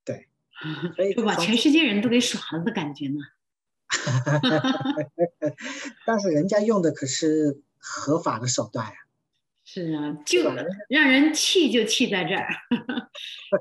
[0.03, 0.27] 对
[1.13, 3.19] 就把全世界人都给耍了的感觉呢。
[6.05, 8.93] 但是人家用的可是合法的手段呀。
[9.69, 10.49] 是啊，就
[10.87, 12.47] 让人气就气在这儿，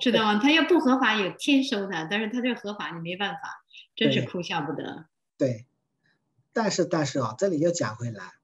[0.00, 0.38] 知道吗？
[0.40, 3.64] 他要不合法也天收他，但是他这合法你没办法，
[3.96, 5.06] 真是哭笑不得。
[5.36, 5.66] 对，
[6.52, 8.34] 但是但是啊，这里又讲回来，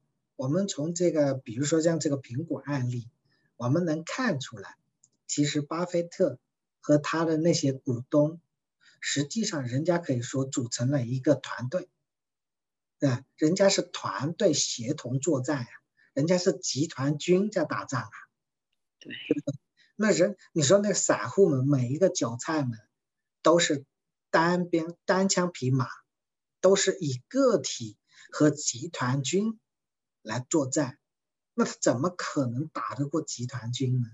[0.43, 3.09] 我们从这个，比如说像这个苹果案例，
[3.57, 4.77] 我们能看出来，
[5.29, 6.41] 其实巴菲特。
[6.85, 8.41] 和他的那些股东，
[9.01, 11.89] 实际上人家可以说组成了一个团队，
[12.99, 13.25] 对吧？
[13.37, 15.69] 人家是团队协同作战呀，
[16.13, 18.11] 人家是集团军在打仗啊。
[18.99, 19.15] 对，
[19.95, 22.77] 那人你说那个散户们，每一个韭菜们，
[23.43, 23.85] 都是
[24.31, 25.87] 单边单枪匹马，
[26.61, 27.97] 都是以个体
[28.33, 29.61] 和集团军
[30.23, 30.99] 来作战，
[31.55, 34.09] 那他怎么可能打得过集团军呢？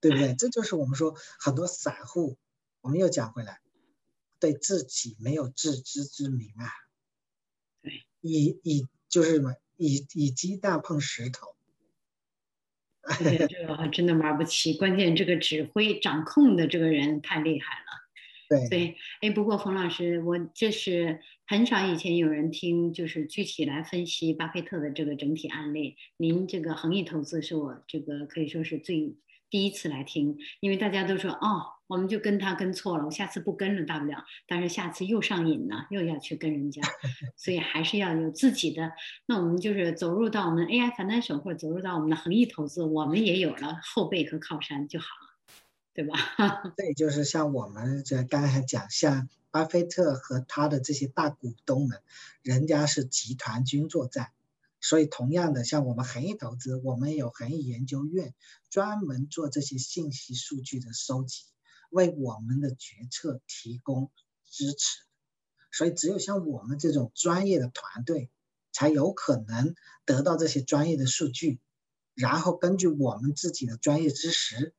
[0.00, 0.34] 对不对？
[0.38, 2.38] 这就是我们说很多散户，
[2.80, 3.60] 我们又讲回来，
[4.38, 6.66] 对自己没有自知之明啊。
[7.82, 11.54] 对，以以就是什么，以以鸡蛋碰石头。
[13.18, 17.99] 这个真的玩不起，关键这个指挥掌控的这个人太厉害了。
[18.50, 25.96] 对，对，哎，不过冯老师，我这是很少以前有人听，就是具体来分析巴菲特的这个整体案例。
[26.16, 29.14] 您这个恒益投资是我这个可以说是最
[29.48, 34.24] 第一次来听，因为大家都说哦，我们就跟他跟错了，我下次不跟了，大不了。
[34.48, 36.82] 但是下次又上瘾了，又要去跟人家，
[37.38, 38.90] 所以还是要有自己的。
[39.26, 45.29] 那我们就是走入到我们 AI 反单手，或者走入到我们的恒益投资，我们也有了后背和靠山就好了，
[46.00, 46.16] 对吧？
[46.76, 49.28] 对，就是像我们这刚才讲，像。
[49.52, 52.00] 巴菲特和他的这些大股东们，
[52.40, 54.30] 人家是集团军作战，
[54.80, 58.32] 所以同样的，像我们恒益投资，我们有恒益研究院，
[58.68, 61.46] 专门做这些信息数据的收集，
[61.90, 64.12] 为我们的决策提供
[64.48, 65.00] 支持。
[65.72, 68.30] 所以，只有像我们这种专业的团队，
[68.70, 71.58] 才有可能得到这些专业的数据，
[72.14, 74.74] 然后根据我们自己的专业知识，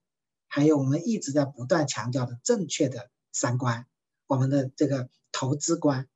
[0.54, 3.86] 还有我们一直在不断强调的正确的三观。
[4.28, 6.10] 我们的这个投资观，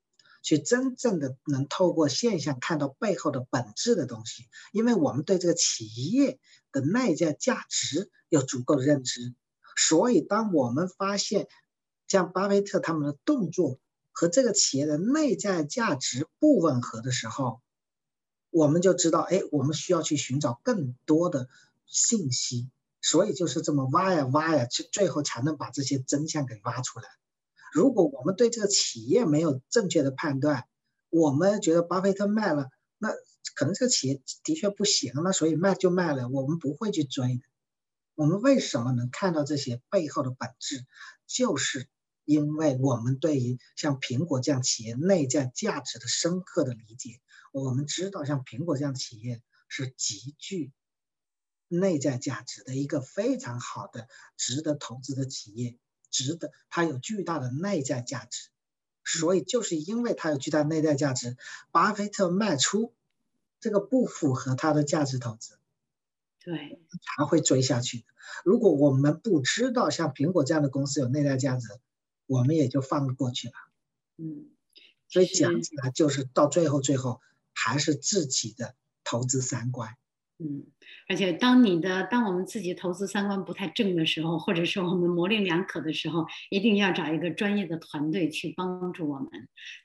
[0.43, 6.37] 去真正的能透过现象看到背后的本质的东西，因为我们对这个企业
[6.73, 9.33] 的内在价值有足够的认知，
[9.77, 11.47] 所以当我们发现
[12.09, 13.79] 像巴菲特他们的动作
[14.11, 17.61] 和这个企业的内在价值不吻合的时候，
[18.49, 21.47] 我们就知道，哎，我们需要去寻找更多的
[21.85, 22.69] 信息，
[23.07, 27.05] 所以就是这么挖呀挖呀，去最后才能把这些真相给挖出来。
[27.71, 30.65] 如果我们对这个企业没有正确的判断，
[31.11, 33.09] 我们觉得巴菲特卖了，那
[33.53, 37.43] 可能这个企业的确不行，那所以卖就卖了，我们不会去追的。
[38.15, 40.83] 我们为什么能看到这些背后的本质？
[41.27, 41.87] 就是
[42.23, 47.19] 因为我们对于像苹果这样企业内在价值的深刻的理解。
[47.51, 50.71] 我们知道，像苹果这样的企业是极具
[51.67, 55.77] 内在价值的一个非常好的、值得投资的企业。
[56.11, 58.47] 值得，它有巨大的内在价值，
[59.03, 61.35] 所以就是因为它有巨大内在价值，
[61.71, 62.93] 巴菲特卖出
[63.59, 65.57] 这个不符合他的价值投资，
[66.39, 66.79] 对，
[67.17, 68.05] 才会追下去。
[68.45, 71.67] 如果我们不知道像苹果这样的公司有内在价值，
[72.27, 73.53] 我们也就放过去了。
[74.15, 74.51] 嗯，
[75.09, 77.19] 所以讲起来就是到最后，最后
[77.51, 78.73] 还是自己的
[79.03, 79.97] 投资三观。
[80.37, 80.65] 嗯，
[81.07, 89.29] 而且当你的当我们自己投资三观不太正的时候，或者说我们模棱两可的时候，一定要找一个专业的团队去帮助我们。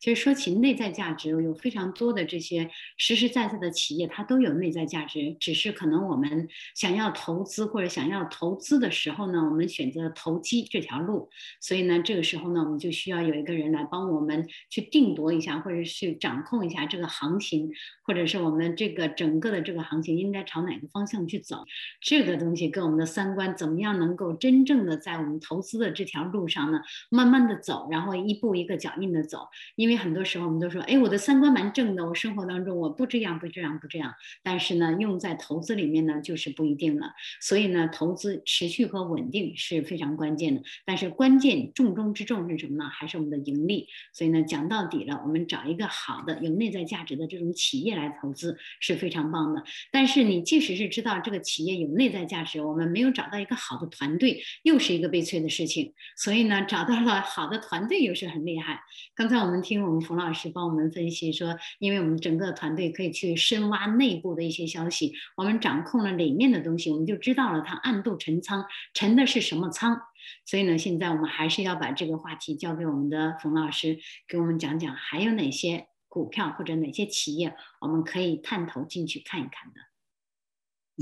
[0.00, 11.30] 其实说起内在价值，有非常多的这些实实在在的企业，它都有内在价值，只是可能我们想要投资或者想要投资的时候呢，我们选择投机这条路。
[11.60, 17.70] 所以呢，这个时候呢，我们就需要有一个人来帮我们去定夺一下，或者去掌控一下这个行情，
[18.02, 20.39] 或者是我们这个整个的这个行情应该。
[20.42, 21.64] 朝哪个方向去走？
[22.00, 29.48] 这个东西跟我们的三观怎么样能够真正的在我们投资的这条路上呢，慢慢的走，然后一步一个脚印的走。
[29.76, 34.14] 因为很多时候我们都说，哎，我的三观蛮正的，我生活当中我不这样不这样不这样。
[34.42, 37.12] 但是呢，用在投资里面呢，就是不一定了。
[37.40, 40.62] 所以呢，投资持续和稳定是非常关键的。
[40.84, 42.88] 但是关键重中之重是什么呢？
[42.90, 43.88] 还是我们的盈利。
[44.12, 49.62] 所以呢，讲到底了，我们找一个好的有内在价值的这种企业来投资是非常棒的。
[49.90, 55.92] 但是你即使是知道这个企业有内在价值，我们没有找到一个好的团队，又是一个悲催的事情。
[56.16, 58.80] 所以呢，找到了好的团队又是很厉害。
[59.16, 68.64] 刚才我们听我们冯老师帮我们分析说，因为我们整个团队可以去深挖内部的一些消息，我们掌控了里面的东西，我们就知道了它暗度陈仓，
[68.94, 70.00] 陈的是什么仓。
[70.46, 79.89] 所以呢，现在我们还是要把这个话题交给我们的冯老师，给我们讲讲还有哪些股票或者哪些企业我们可以探头进去看一看的。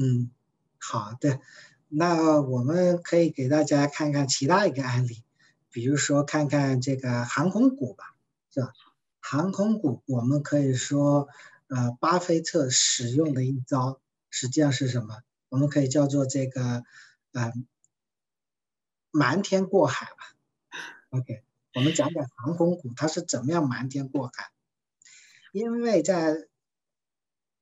[0.01, 0.31] 嗯，
[0.79, 1.41] 好的，
[1.89, 5.25] 那我们可以给大家看看其他一个案例，
[5.73, 8.15] 比如说看看这个航空股吧，
[8.55, 8.73] 是吧？
[9.19, 11.27] 航空股我们可以说，
[11.67, 15.23] 呃，巴菲特使用的一招实际上是什么？
[15.49, 16.85] 我们可以叫做这个，
[17.33, 17.53] 呃，
[19.11, 20.79] 瞒天过海吧。
[21.11, 21.43] OK，
[21.75, 24.53] 我们讲讲航空股它是怎么样瞒天过海，
[25.51, 26.47] 因为在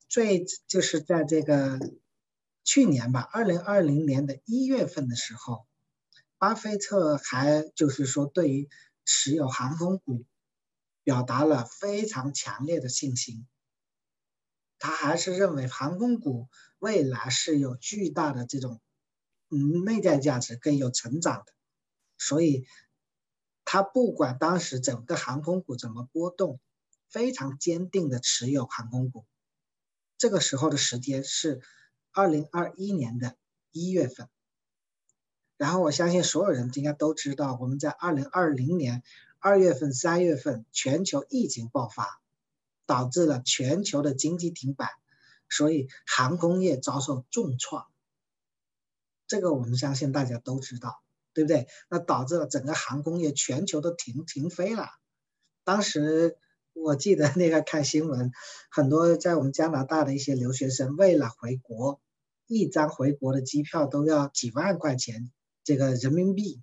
[0.07, 1.81] 最就是在这个。
[2.67, 5.69] 去年吧，二零二零年的一月份的时候，
[6.37, 8.69] 巴菲特还就是说对于
[9.05, 10.27] 持有航空股
[11.05, 13.47] 表达了非常强烈的信心。
[14.81, 16.49] 他还是认为航空股
[16.81, 18.81] 未来是有巨大的这种
[19.49, 21.53] 嗯内在价值更有成长的，
[22.19, 22.67] 所以
[23.64, 26.59] 他不管当时整个航空股怎么波动，
[27.09, 29.25] 非常坚定的持有航空股。
[30.19, 31.62] 这个时候的时间是。
[32.17, 33.37] 二零二一年的
[33.73, 34.31] 一月份，
[35.59, 39.03] 然后我相信所有人应该都知道，我们在二零二零年
[39.39, 42.23] 二月份、三月份全球疫情爆发，
[42.87, 44.89] 导致了全球的经济停摆，
[45.51, 47.87] 所以航空业遭受重创。
[49.27, 51.03] 这个我们相信大家都知道，
[51.35, 51.69] 对不对？
[51.91, 54.89] 那导致了整个航空业全球都停停飞了。
[55.64, 56.39] 当时
[56.73, 58.33] 我记得那个看新闻，
[58.71, 62.01] 很多在我们加拿大的一些留学生为了回国，
[62.47, 65.31] 一张回国的机票都要几万块钱，
[65.65, 66.63] 这个人民币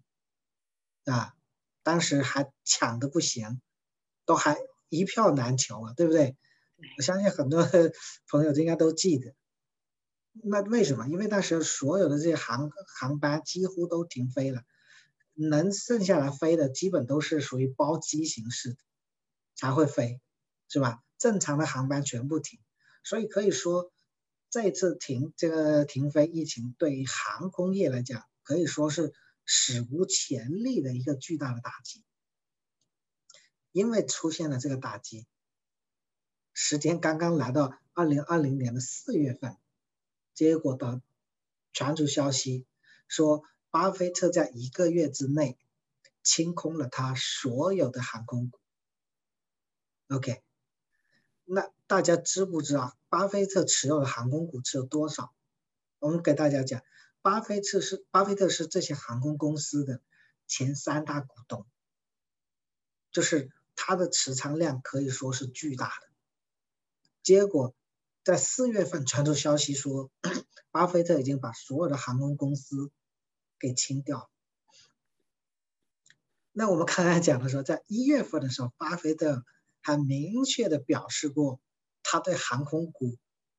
[1.05, 1.33] 啊，
[1.83, 3.61] 当时还抢的不行，
[4.25, 4.57] 都还
[4.89, 6.37] 一票难求啊，对不对？
[6.97, 7.65] 我相信很多
[8.29, 9.33] 朋友应该都记得。
[10.31, 11.07] 那为什么？
[11.07, 14.63] 因为那时候所有的这些航航班几乎都停飞了，
[15.33, 18.77] 能剩下来飞的基本都是属于包机形式的，
[19.55, 20.19] 才会飞，
[20.67, 20.99] 是吧？
[21.19, 22.59] 正常的航班全部停，
[23.03, 23.92] 所以可以说，
[24.53, 29.11] 这次停这个停飞疫情对于航空业来讲，可以说是
[29.45, 32.03] 史无前例的一个巨大的打击。
[33.71, 35.25] 因为出现了这个打击，
[36.53, 39.57] 时间刚刚来到二零二零年的四月份。
[40.35, 41.01] 结果的
[41.71, 42.67] 传出消息
[43.07, 43.41] 说，
[43.71, 45.57] 巴菲特在一个月之内
[46.21, 48.51] 清空了他所有的航空。
[50.09, 50.43] OK，
[51.45, 55.33] 那大家知不知道巴菲特持有的航空股持有多少？
[55.99, 56.81] 我们给大家讲，
[57.21, 60.01] 巴菲特是巴菲特是这些航空公司的
[60.47, 61.65] 前三大股东，
[63.11, 66.07] 就是他的持仓量可以说是巨大的。
[67.21, 67.75] 结果。
[68.25, 70.09] 在四月份传出消息说，
[70.71, 72.89] 巴菲特已经把所有的航空公司
[73.59, 74.31] 给清掉。
[76.53, 79.43] 那我们刚才讲的时候，在一月份的时候，巴菲特
[79.83, 81.59] 还明确的表示过
[82.01, 83.17] 他对航空股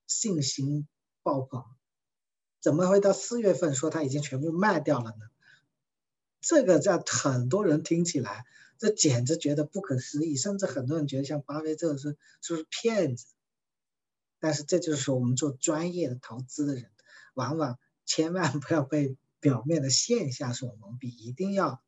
[0.09, 0.89] 信心
[1.23, 1.65] 爆棚。
[2.61, 5.27] 怎么会到四月份说他已经全部卖掉了呢？
[6.41, 8.45] 这个在很多人听起来，
[8.79, 13.27] 这简直觉得不可思议，甚至很多人觉得像巴菲特是是不是骗子？
[14.41, 16.91] 但是这就是，我们做专业的投资的人，
[17.35, 21.83] 往往千万不要被表面的现象所蒙蔽，一定要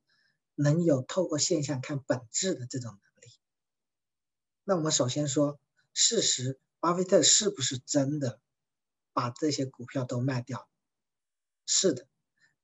[0.55, 2.99] 能有透过现象看本质的这种。
[4.68, 5.60] 那我们首先说
[5.94, 8.40] 事实，巴菲特是不是真的
[9.12, 10.68] 把这些股票都卖掉？
[11.66, 12.08] 是的，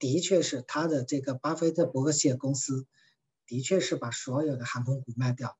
[0.00, 2.88] 的确是他的这个巴菲特伯克希尔公司，
[3.46, 5.56] 的确是把所有的航空股卖掉。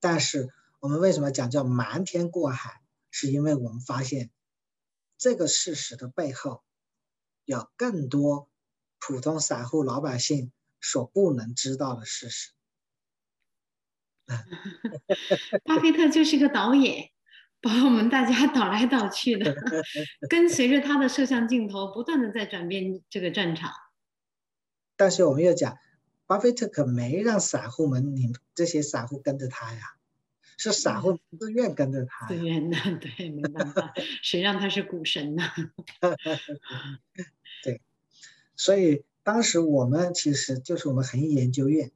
[0.00, 0.52] 但是。
[0.80, 2.80] 我们为什么讲叫瞒天过海？
[3.10, 4.30] 是因为我们发现
[5.16, 6.62] 这个事实的背后
[7.44, 8.48] 有更多
[9.00, 12.52] 普通散户老百姓所不能知道的事实。
[15.64, 17.10] 巴菲特就是个导演，
[17.60, 19.54] 把我们大家导来导去的，
[20.28, 23.72] 跟随着他的摄像镜头，不断的在转变这个战场。
[24.96, 25.78] 但是我们又讲，
[26.26, 29.80] 巴菲特可没让散户们，你这些散户跟着他呀。
[30.60, 35.44] 是散户自愿跟着他，自愿的，对，没办法，谁让他是股神呢？
[37.62, 37.80] 对，
[38.56, 41.92] 所以当时我们其实就是我们恒益研究院，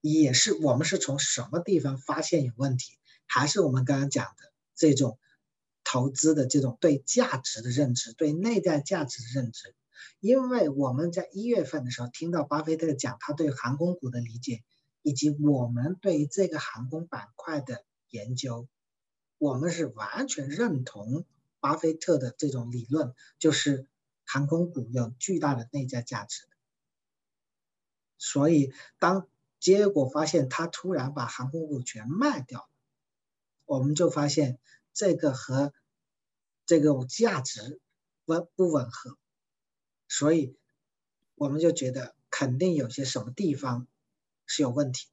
[0.00, 2.98] 也是我们是从什么地方发现有问题？
[3.26, 5.18] 还是我们刚刚讲的这种
[5.84, 9.74] 投资的这种对价值的认知，对内在价值的认知？
[10.20, 14.62] 因为我们在一月份的时候听到巴菲特讲他对航空股的理解。
[15.02, 18.66] 以及我们对于这个航空板块的研究，
[19.38, 21.24] 我们是完全认同
[21.60, 23.86] 巴菲特的这种理论，就是
[24.24, 26.48] 航空股有巨大的内在价值。
[28.18, 29.28] 所以，当
[29.66, 32.68] 结果发现他突然把航空股全卖掉了，
[33.64, 34.60] 我们就发现
[34.94, 35.74] 这个和
[36.66, 37.80] 这个价值
[38.26, 39.18] 吻不吻合，
[40.06, 40.56] 所以
[41.34, 43.88] 我们就觉得肯定有些什么地方。
[44.46, 45.08] 是有问题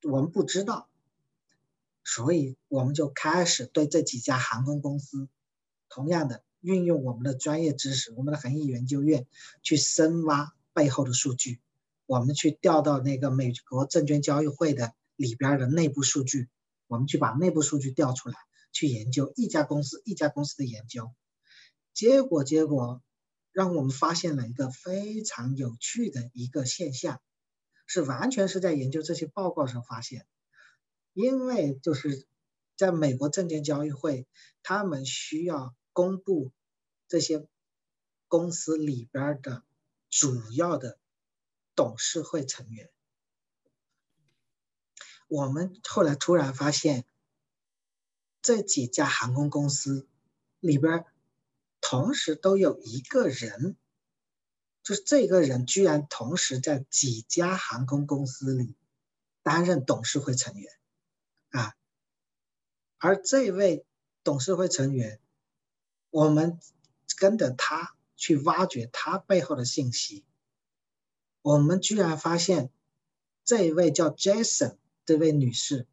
[0.00, 0.88] 的，我们不知道，
[2.02, 5.28] 所以我们就开始对这几家航空公司，
[5.88, 9.28] 同样的运用我们的专业知识，我们的恒毅研究院
[9.62, 11.60] 去深挖背后的数据，
[12.12, 16.50] 我们去调到那个美国证券交易会的里边的内部数据，
[16.86, 18.36] 我们去把内部数据调出来，
[18.70, 21.10] 去研究一家公司一家公司的研究，
[21.94, 23.02] 结果结果
[23.50, 27.18] 让我们发现了一个非常有趣的一个现象。
[27.86, 30.26] 是完全是在研究这些报告上发现，
[31.14, 32.26] 因为就是
[32.76, 34.26] 在美国证券交易会，
[34.62, 36.52] 他们需要公布
[37.08, 37.46] 这些
[38.28, 39.62] 公司里边的
[40.10, 40.98] 主要的
[41.74, 42.90] 董事会成员。
[45.28, 47.06] 我们后来突然发现，
[48.42, 50.08] 这几家航空公司
[50.60, 51.06] 里边
[51.80, 53.76] 同时都有一个人
[54.82, 58.76] 就是这个人居然同时在几家航空公司里
[59.42, 60.72] 担任董事会成员，
[61.50, 61.74] 啊，
[62.98, 63.86] 而这位
[64.24, 65.20] 董事会成员，
[66.10, 66.60] 我们
[67.16, 70.24] 跟着他去挖掘他背后的信息，
[71.42, 72.70] 我们居然发现
[73.44, 75.88] 这一位叫 Jason 这位女士，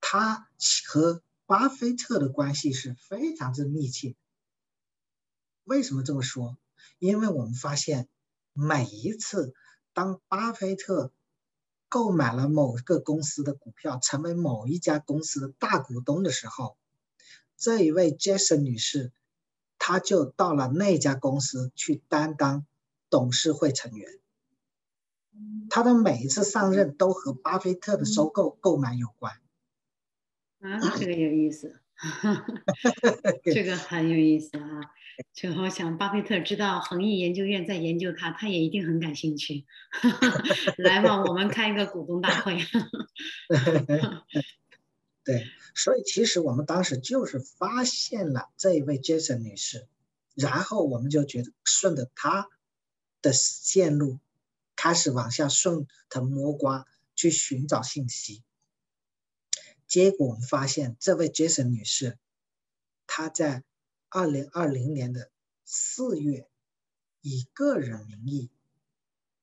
[0.00, 0.48] 她
[0.88, 4.16] 和巴菲特的关系是非常之密切。
[5.62, 6.58] 为什么这么说？
[6.98, 8.08] 因为我们发现，
[8.52, 9.54] 每一次
[9.92, 11.12] 当巴菲特
[11.88, 16.76] 购买了某个公司的股票，成为某一家公司的大股东的时候，
[17.56, 19.12] 这一位 Jason 女士，
[19.78, 22.66] 她就到了那家公司去担当
[23.16, 24.10] 董事会成员。
[25.70, 29.32] 他的每一次上任都和巴菲特的收购购买有关。
[30.60, 31.80] 啊，这个有意思，
[33.54, 34.82] 这个很有意思啊！
[35.32, 39.64] 就我想，巴菲特知道恒毅研究院在研究他，他也一定很感兴趣。
[40.76, 42.58] 来吧，我们开一个股东大会。
[45.24, 49.86] 对，所以其实我们当时就是发现了这一位 Jason 女士，
[50.34, 52.50] 然后我们就觉得顺着她
[53.26, 54.20] 的线路
[54.76, 58.44] 开始往下顺藤摸瓜去寻找信息。
[59.88, 62.18] 结果我们发现，这位 Jason 女士，
[63.08, 63.64] 她在
[64.08, 65.32] 二零二零年的
[65.64, 66.48] 四月，
[67.20, 68.48] 以个人名义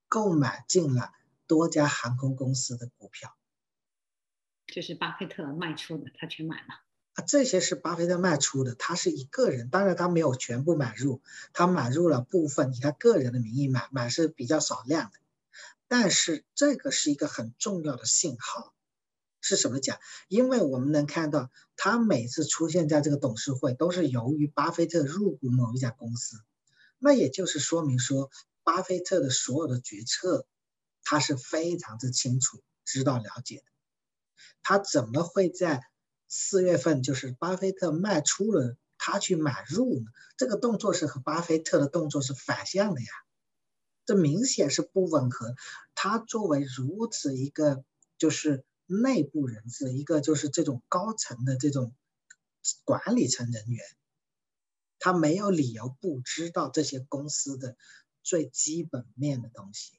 [0.07, 1.11] 购买进了
[1.45, 3.36] 多家航空公司的股票。
[4.65, 6.84] 这是巴菲特卖出的，他全买了。
[7.14, 11.22] 啊，这些是巴菲特卖出的，他是一个人，当然他没有全部买入，
[11.53, 15.20] 他买入了部分，以他个人的名义买，买是比较少量的。
[15.88, 18.74] 但是这个是一个很重要的信号。
[19.45, 19.99] 是什么讲？
[20.30, 26.38] 因为我们能看到，他每次出现在这个董事会，都是由于巴菲特入股某一家公司，
[26.97, 28.32] 那也就是说明说，
[28.64, 30.47] 巴菲特的所有的决策，
[31.03, 33.64] 他是非常之清楚、知道、了解的。
[34.61, 35.84] 他怎么会在
[36.36, 40.05] 四月份，就是巴菲特卖出了，他去买入呢？
[40.36, 43.07] 这个动作是和巴菲特的动作是反向的呀，
[44.05, 45.53] 这明显是不吻合。
[45.93, 47.84] 他作为如此一个，
[48.17, 48.65] 就是。
[48.86, 51.95] 内部人士，一个就是这种高层的这种
[52.84, 53.84] 管理层人员，
[54.99, 57.77] 他没有理由不知道这些公司的
[58.23, 59.93] 最基本面的东西。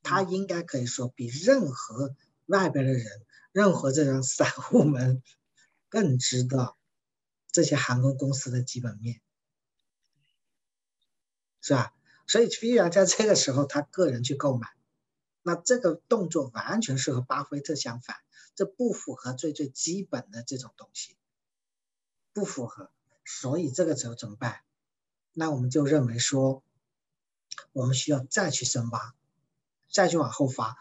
[0.00, 2.14] 他应该可以说比任何
[2.48, 3.06] 外边的人，
[3.52, 5.22] 任何这种散户们
[5.88, 6.76] 更知道
[7.52, 9.20] 这些航空公司的基本面，
[11.60, 11.94] 是吧？
[12.26, 14.68] 所以，必然在这个时候，他个人去购买。
[15.42, 18.16] 那这个动作完全是和巴菲特相反，
[18.54, 21.16] 这不符合最最基本的这种东西，
[22.32, 22.90] 不符合。
[23.24, 24.60] 所以这个时候怎么办？
[25.32, 26.62] 那我们就认为说，
[27.72, 29.14] 我们需要再去深挖，
[29.90, 30.76] 再去往后发。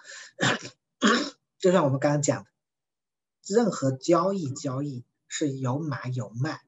[1.59, 2.49] 就像我们刚刚讲的，
[3.45, 6.61] 任何交易交易是有买有卖，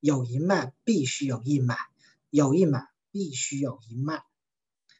[0.00, 1.78] 有一卖必须有一买，
[2.30, 4.24] 有一买必须有一卖。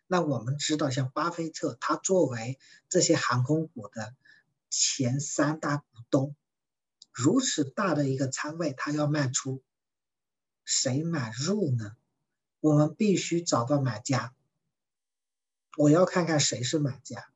[0.07, 4.14] 那我们知道，像巴菲特，他作为这些航空股的
[4.70, 6.36] 前三大股东，
[7.12, 9.62] 如此大的一个仓位，他要卖出，
[10.64, 11.96] 谁买入呢？
[12.61, 14.34] 我们必须找到买家。
[15.76, 17.28] 我要看看谁是买家，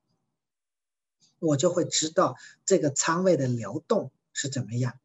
[1.38, 4.98] 我就会知道这个仓位的流动是怎么样。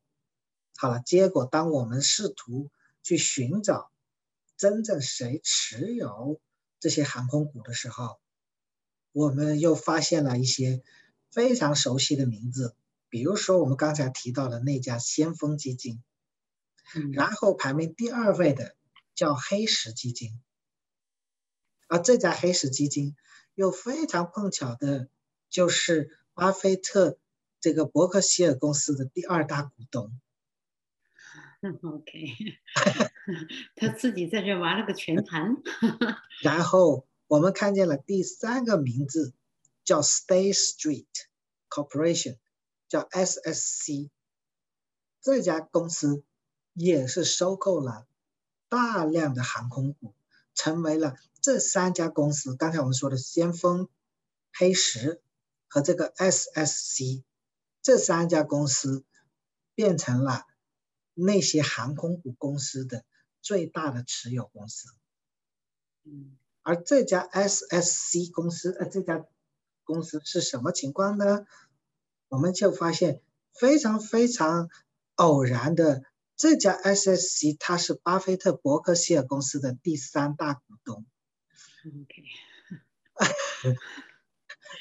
[0.76, 2.70] 好了，结果当我们试图
[3.04, 3.92] 去寻找
[4.58, 6.40] 真正谁持有。
[6.80, 8.20] 这些航空股的时候，
[9.14, 10.84] 我们又发现了一些
[11.32, 12.76] 非常熟悉的名字，
[13.08, 16.04] 比如说我们刚才提到的那家先锋基金，
[17.14, 18.76] 然后排名第二位的
[19.16, 20.38] 叫黑石基金，
[21.88, 23.16] 而这家黑石基金
[23.56, 25.08] 又非常碰巧的，
[25.50, 27.18] 就是巴菲特
[27.60, 30.20] 这个伯克希尔公司的第二大股东。
[31.82, 32.36] OK，
[33.76, 35.56] 他自己在这玩了个全盘。
[36.44, 39.34] 然后我们看见了第三个名字，
[39.86, 41.08] 叫 State Street
[41.70, 42.38] Corporation，
[42.90, 44.10] 叫 SSC。
[45.22, 46.26] 这家公司
[46.74, 48.06] 也是收购了
[48.68, 50.14] 大量的航空股，
[50.54, 52.58] 成为了这三家公司。
[52.58, 53.88] 刚才我们说的先锋、
[54.52, 55.23] 黑石
[55.74, 57.24] 和这个 SSC
[57.82, 59.04] 这三家公司
[59.74, 60.46] 变成了。
[61.16, 63.06] 那些航空股公司的
[63.40, 64.90] 最大的持有公司，
[66.06, 69.24] 嗯，而这家 SSC 公司，呃，这家
[69.84, 71.46] 公司是什么情况呢？
[72.30, 73.22] 我们就发现
[73.54, 74.70] 非常非常
[75.14, 76.04] 偶然的，
[76.36, 81.06] 这家 SSC 它是巴菲特伯克希尔公司的第三大股东
[81.86, 82.24] ，OK，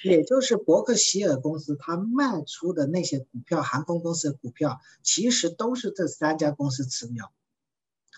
[0.02, 7.26] 也就是伯克希尔公司他卖出的那些股票，航空公司的股票，其实都是这三家公司持有，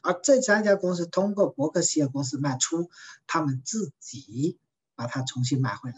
[0.03, 2.91] 而这三家公司通过伯克希尔公司卖出，
[3.27, 4.59] 他们自己
[4.95, 5.97] 把它重新买回来。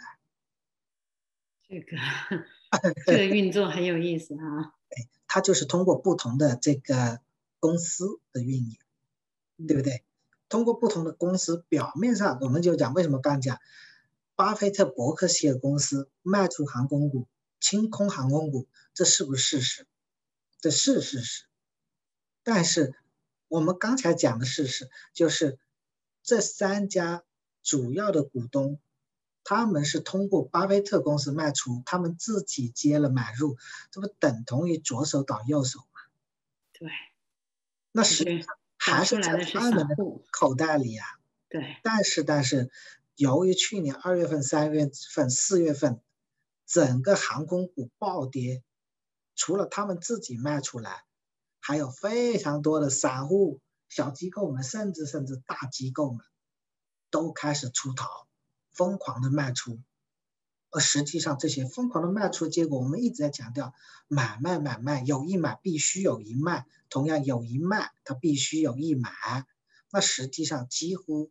[1.68, 1.96] 这个
[3.04, 4.72] 这个运作很有意思啊。
[4.88, 7.20] 对，它就是通过不同的这个
[7.58, 8.76] 公司的运营，
[9.66, 10.04] 对不对？
[10.48, 13.58] 通过不同的公司，表面上我们就讲为什么刚讲，
[14.36, 17.26] 巴菲特伯克希尔公司卖出航空股、
[17.58, 19.86] 清空航空股，这是不是事实？
[20.60, 21.46] 这是事实。
[22.44, 22.94] 但是
[23.48, 25.58] 我们刚才讲的事实就是，
[26.22, 27.24] 这三家
[27.62, 28.78] 主要的股东。
[29.48, 33.56] 他们是通过巴菲特公司卖出，他们自己接了买入，
[33.92, 36.00] 这不等同于左手倒右手吗？
[36.72, 36.90] 对，
[37.92, 39.94] 那实际上还是在他们的
[40.32, 41.04] 口袋里呀。
[41.48, 41.76] 对。
[41.84, 42.72] 但是，但是，
[43.16, 46.00] 由于去年二月份、三月份、四月份，
[46.66, 48.62] 整个航空股暴跌，
[49.34, 51.04] 除了他们自己卖出来，
[51.58, 56.20] 还有非常多的散户、小机构们，甚至甚至大机构们，
[57.10, 58.06] 都开始出逃。
[58.72, 59.80] 疯狂的卖出，
[60.68, 63.72] 而实际上这些疯狂的卖出结果，我们一直在强调
[64.06, 69.10] 买卖买卖，有一买必须有一卖，同样有一卖它必须有一买。
[69.90, 71.30] 那实际上几乎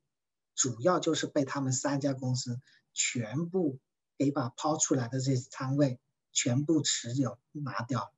[0.56, 2.60] 主要就是被他们三家公司
[2.94, 3.80] 全部
[4.18, 6.00] 给把抛出来的这些仓位
[6.32, 8.12] 全部持有拿掉。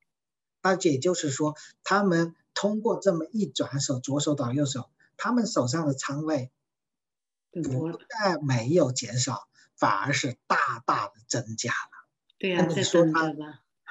[0.61, 6.51] 那也就是说，他们通过这么一转手，左手倒右手，他们手上的仓位。
[7.49, 12.07] 不但没有减少，反而是大大的增加了。
[12.37, 13.33] 对呀，那你说他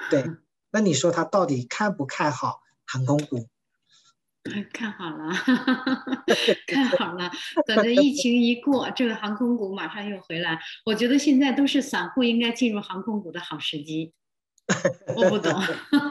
[0.09, 0.23] 对，
[0.71, 3.49] 那你说他到底看不看好航空股？
[4.73, 5.33] 看好了，
[6.67, 7.31] 看好了。
[7.65, 10.59] 等着疫情一过，这个航空股马上又回来。
[10.85, 14.13] 我觉得现在都是散户应该进入航空股的好时机。
[15.15, 15.53] 我不懂，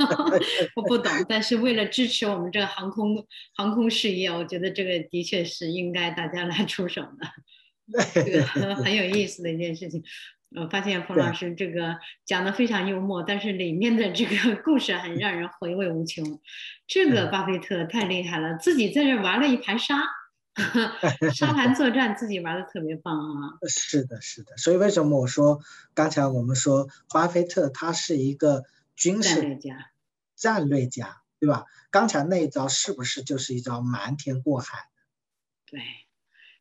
[0.76, 1.12] 我不懂。
[1.28, 8.43] 但是为了支持我们这个航空航空事业，我觉得这个的确是应该大家来出手的，这个
[8.76, 10.03] 很有意思的一件事情。
[10.61, 16.40] 我发现冯老师这个讲的非常幽默，但是里面的这个 故事很让人回味无穷。
[16.86, 20.02] 这个巴菲特太厉害了，自己在这玩了一盘沙。
[21.34, 23.59] 沙盘作战，自己玩的特别棒啊！
[23.68, 24.57] 是的，是的。
[24.57, 25.61] 所以为什么我说
[25.92, 29.90] 刚才我们说巴菲特他是一个军事战略家，
[30.34, 31.66] 战略家，对吧？
[31.90, 34.88] 刚才那一招是不是就是一招瞒天过海？
[35.66, 35.82] 对，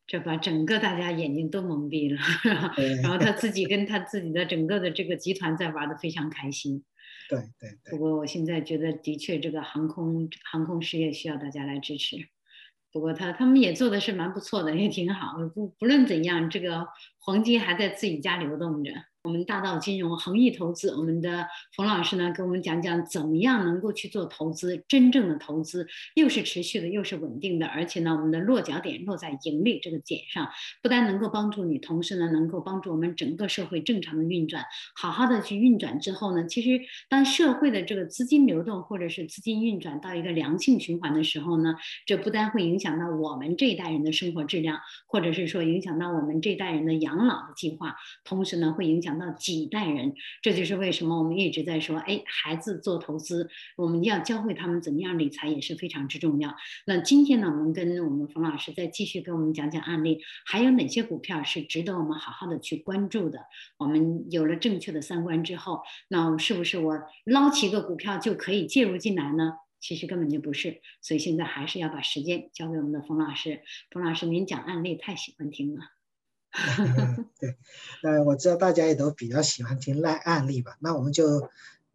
[0.06, 2.20] 这把整个大家眼睛都蒙蔽了。
[3.02, 6.84] 然后他自己 跟他自己的整个的这个集团在玩的非常开心。
[7.28, 7.90] 对对对。
[7.90, 12.16] 不过我现在觉得，的确这个航空航空事业需要大家来支持。
[12.92, 15.36] 不过他他们也做的是蛮不错的，也挺好。
[15.54, 16.86] 不不论怎样，这个
[17.18, 18.92] 黄金还在自己家流动着。
[19.26, 30.48] 我们大道金融恒益投资，我们的冯老师呢，给我们讲讲怎么样能够去做投资，真正的投资又是持续的，又是稳定的，而且呢，我们的落脚点落在盈利这个点上，
[30.80, 34.64] 不但能够帮助你，同时呢，能够帮助我们整个社会正常的运转，
[34.94, 41.74] 好好的去运转之后呢，其实当社会的这个资金流动或者是资金运转到一个良性循环的时候呢，
[42.06, 49.15] 这不但会影响到我们这一代人的生活质量，或者是说影响到我们这一代人的养老的计划，同时呢，会影响。
[49.18, 56.54] 到几代人，这就是为什么我们一直在说，哎，孩子做投资，我们要教会他们怎么样理财也是非常之重要。
[56.86, 63.40] 那今天呢，我们跟我们冯老师再继续跟我们讲讲案例，还有哪些股票是值得我们好好的去关注的？
[63.78, 69.54] 我们有了正确的三观之后，那是不是我捞起个股票就可以介入进来呢？
[69.78, 73.60] 其实根本就不是，所以现在还是要把时间交给我们的冯老师。
[73.90, 75.95] 冯老师，您讲案例太喜欢听了。
[77.38, 77.58] 对，
[78.02, 81.50] 那我知道大家也都比较喜欢听赖案例吧，那我们就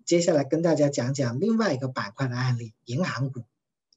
[0.05, 3.39] 接下来跟大家讲讲另外一个板块的案例——银行股。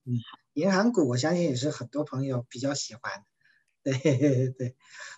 [0.04, 0.20] 嗯，
[0.54, 3.24] 银行股我相信也是很多朋友比较喜欢。
[3.84, 4.74] 对对，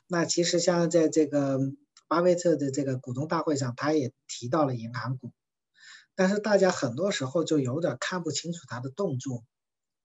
[0.08, 1.60] 那其实像在这个
[2.08, 5.30] 巴菲特的这个股东大会上，他也提到了银行股，
[6.16, 9.44] 但是大家很多时候就有点看不清楚他的动作。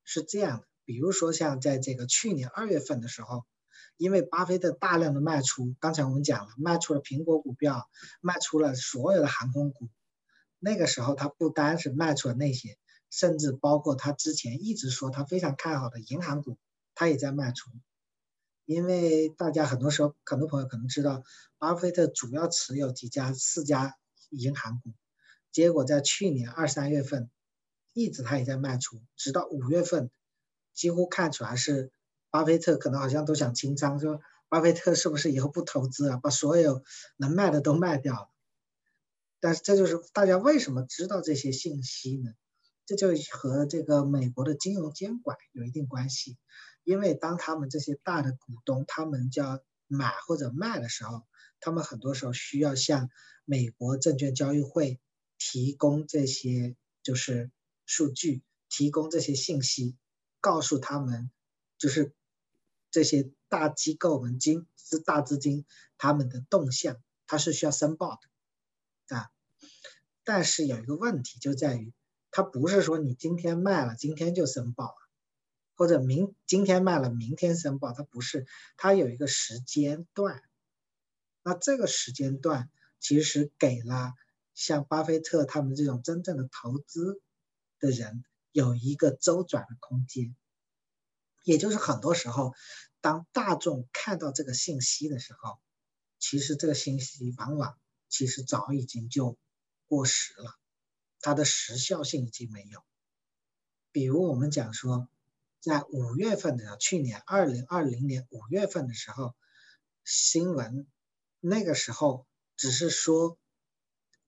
[0.04, 3.44] 是这样的，比如说像在这个去年二月份的时候。
[4.02, 7.88] 因为巴菲特大量的卖出，刚才我们讲了，卖出了苹果股票，
[8.20, 9.90] 卖出了所有的航空股。
[10.58, 12.80] 那个时候，他不单是卖出了那些，
[13.12, 16.58] 甚至包括他之前一直说他非常看好的银行股，
[16.96, 17.70] 他也在卖出。
[18.66, 21.22] 因为大家很多时候，很多朋友可能知道，
[21.60, 23.96] 巴菲特主要持有几家四家
[24.32, 24.94] 银行股，
[25.52, 27.30] 结果在去年二三月份，
[27.94, 30.10] 一直他也在卖出，直到五月份，
[30.74, 31.92] 几乎看出来是。
[32.32, 36.84] 巴菲特可能好像都想清仓，说巴菲特是不是以后不投资了，把所有
[37.18, 38.30] 能卖的都卖掉了？
[39.40, 42.32] 但是这就是大家为什么知道这些信息呢？
[42.86, 46.38] 这就和这个美国的金融监管有一定关系，
[46.84, 51.24] 因为当他们这些大的股东他们叫买或者卖的时候，
[51.60, 53.10] 他们很多时候需要向
[53.46, 55.00] 美国证券交易会
[55.38, 57.52] 提供这些就是
[57.86, 59.96] 数据，提供这些信息，
[60.40, 61.32] 告诉他们
[61.78, 62.14] 就是
[62.92, 65.66] 这些大机构们金是大资金
[65.98, 68.20] 他们的动向，它是需要申报
[69.08, 69.32] 的啊。
[70.24, 71.92] 但是有一个问题就在于。
[72.34, 74.96] 它不是说你今天卖了，今天就申报了，
[75.76, 80.42] 或者明今天卖了，明天申报，它不是，它有一个时间段。
[81.44, 82.70] 那这个时间段
[83.02, 84.14] 其实给了
[84.54, 87.22] 像巴菲特他们这种真正的投资
[87.82, 88.24] 的人
[88.54, 90.34] 有一个周转的空间。
[91.44, 92.54] 也就是很多时候，
[93.02, 95.60] 当大众看到这个信息的时候，
[96.20, 97.78] 其实这个信息往往
[98.10, 99.38] 其实早已经就
[99.88, 100.56] 过时了。
[101.20, 102.84] 它的时效性已经没有。
[103.92, 105.08] 比如我们讲说，
[105.60, 109.36] 在五月份的时候，去年二零二零年五月份的时候，
[110.04, 110.88] 新闻
[111.40, 112.26] 那个时候
[112.58, 113.38] 只是说，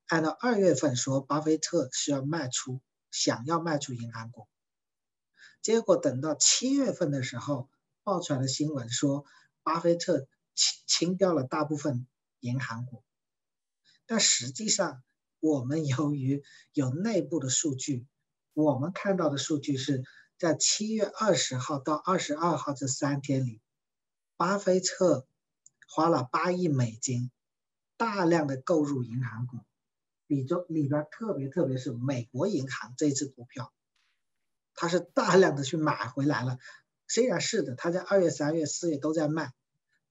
[0.08, 4.48] 按照二月份说，巴菲特是要卖出，想要卖出银行股。
[5.64, 7.68] 结果等到七月份的时候，
[8.04, 9.26] 爆出来的新闻说，
[9.64, 12.06] 巴菲特清清掉了大部分
[12.42, 13.04] 银行股，
[14.06, 15.02] 但实际上。
[15.46, 16.42] 我们由于
[16.72, 18.08] 有内部的数据，
[18.54, 20.06] 我们看到的数据是
[20.38, 23.60] 在七月二十号到二十二号这三天里，
[24.38, 25.28] 巴菲特
[25.90, 27.30] 花了八亿美金，
[27.98, 29.58] 大量的购入银行股，
[30.28, 33.74] 里中里边特别特别是美国银行这只股票，
[34.76, 36.58] 他是大量的去买回来了。
[37.08, 39.54] 虽然是的，他在二月、三月、四月都在卖，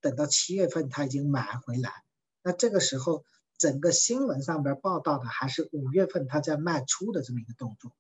[0.00, 2.04] 等到七月份他已经买回来，
[2.42, 3.24] 那这个时候。
[3.58, 7.92] 整个新闻上边报道的还是五月份他在卖出的这么一个动作，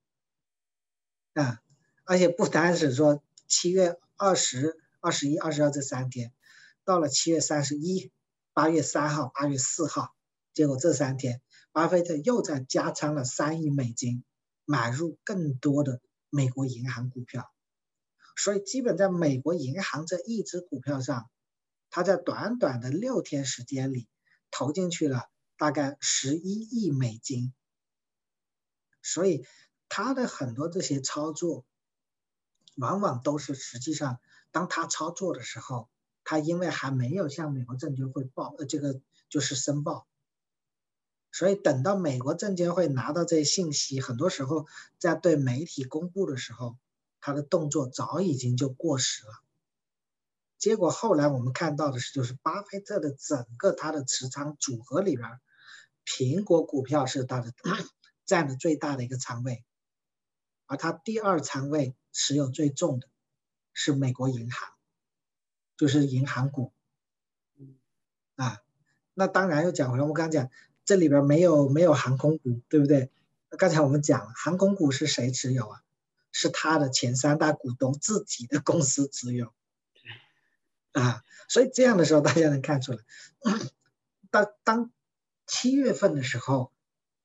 [1.34, 1.60] 啊，
[2.02, 6.32] 而且不单是说七月二十二、十一、二十二这三天，
[6.84, 8.10] 到了七月三十一、
[8.52, 10.12] 八月三号、八月四号，
[10.52, 11.40] 结果这三天，
[11.70, 14.24] 巴菲特又在加仓了三亿美金，
[14.64, 16.00] 买入更多的
[16.32, 17.52] 美国银行股票，
[18.34, 21.30] 所以基本在美国银行这一只股票上，
[21.90, 24.08] 他在短短的六天时间里
[24.50, 25.28] 投进去了。
[25.58, 27.54] 大概十一亿美金，
[29.00, 29.46] 所以
[29.88, 31.64] 他的很多这些操作，
[32.74, 34.18] 往往都是实际上，
[34.50, 35.88] 当他操作的时候，
[36.24, 40.08] 他因为还没有向美国证监会报，呃，这个就是申报，
[41.32, 44.66] 所以等到美国证监会拿到这些信息，很多时候
[44.98, 46.76] 在对媒体公布的时候，
[47.20, 49.32] 他的动作早已经就过时了。
[50.58, 55.40] 结果后来我们看到的是，就是巴菲特的整个他的持仓组合里边。
[56.04, 57.52] 苹果股票是他的
[58.26, 59.64] 占的最大的一个仓位，
[60.66, 63.08] 而他第二仓位持有最重的
[63.72, 64.72] 是美国银行，
[65.76, 66.72] 就是银行股。
[68.34, 68.60] 啊，
[69.14, 70.50] 那当然又讲回来，我刚讲
[70.84, 73.10] 这里边没有没有航空股，对不对？
[73.58, 75.82] 刚才我们讲了，航空股是谁持有啊？
[76.30, 79.52] 是他的前三大股东自己的公司持有。
[80.92, 82.98] 啊，所以这样的时候大家能看出来，
[84.30, 84.90] 当当。
[85.44, 86.72] 七月份的时候，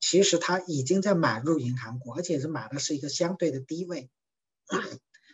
[0.02, 4.10] 其实他已经在买入银行股，而且是买的是一个相对的低位，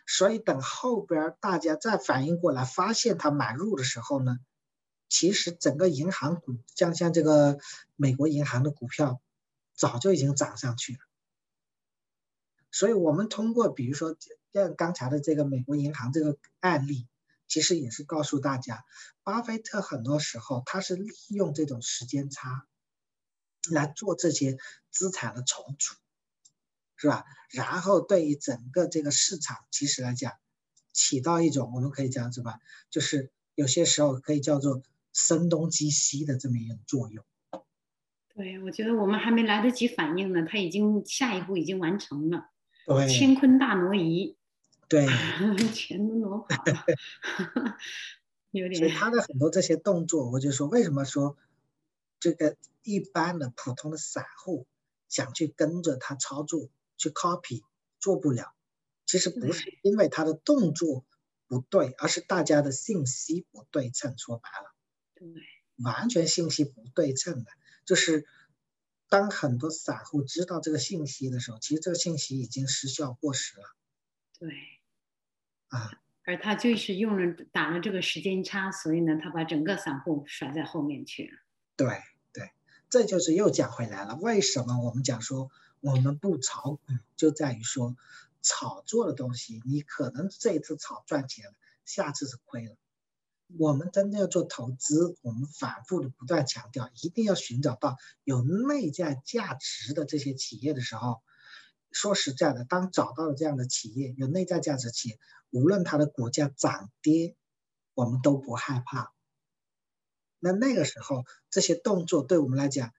[0.05, 4.37] 所以等后边大家再反应过来，发现他买入的时候呢，
[5.13, 7.59] 其实整个银行股像像这个
[7.95, 9.21] 美国银行的股票，
[9.75, 10.99] 早就已经涨上去了。
[12.71, 14.17] 所以我们通过比如说
[14.51, 17.07] 像刚才的这个美国银行这个案例。
[17.45, 18.83] 其实也是告诉大家，
[19.21, 22.65] 巴菲特很多时候他是利用这种时间差
[23.69, 24.57] 来做这些
[24.89, 25.93] 资产的重组，
[26.95, 27.25] 是吧？
[27.51, 30.33] 然后对于整个这个市场，其实来讲，
[30.93, 32.55] 起到一种我们可以讲什么，
[32.89, 34.81] 就是有些时候可以叫做
[35.13, 37.23] 声东击西的这么一种作用。
[38.35, 42.49] 对，我觉得我们还没来得及反应呢，他已经下一步已经完成了，
[42.85, 44.35] 对，乾坤大挪移。
[44.89, 45.07] 对，
[45.73, 46.85] 全都挪跑了，
[48.51, 48.79] 有点。
[48.79, 51.37] 所以他的很多这些动作，我就说，为什么说
[52.19, 54.67] 这个一般的普通的散户
[55.09, 57.63] 想去跟着他操作去 copy
[57.99, 58.53] 做不了？
[59.05, 61.05] 其实不是因为他的动作
[61.47, 64.17] 不对，而是大家的信息不对称。
[64.17, 64.72] 说白了，对，
[65.77, 67.51] 完全信息不对称的，
[67.85, 68.25] 就是
[69.09, 73.65] 当很多散户知道这个信息的时候，其实这个信息已经失效过时了。
[74.39, 74.51] 对。
[75.69, 75.91] 啊，
[76.23, 81.39] 而他就是用了打了这个时间差，所以呢，他把整个散户甩在后面去了。
[81.75, 81.87] 对
[82.31, 82.51] 对，
[82.91, 84.15] 这就是又讲回来了。
[84.17, 85.49] 为什么我们讲说
[85.79, 86.81] 我们不炒股，
[87.15, 87.97] 就在于说
[88.43, 91.55] 炒作的东西，你可能这一次炒赚钱了，
[91.85, 92.77] 下次是亏了。
[93.57, 101.21] 我们真的要做投资，我们反复的不断强调，一定要寻找到有内在价值的这些企业的时候。
[101.91, 105.19] 说实在的，当找到了这样的企业，有内在价值企业，
[105.51, 107.35] 无论它的股价涨跌，
[107.93, 109.13] 我们都不害怕。
[110.39, 112.91] 那那个时候，这些动作对我们来讲，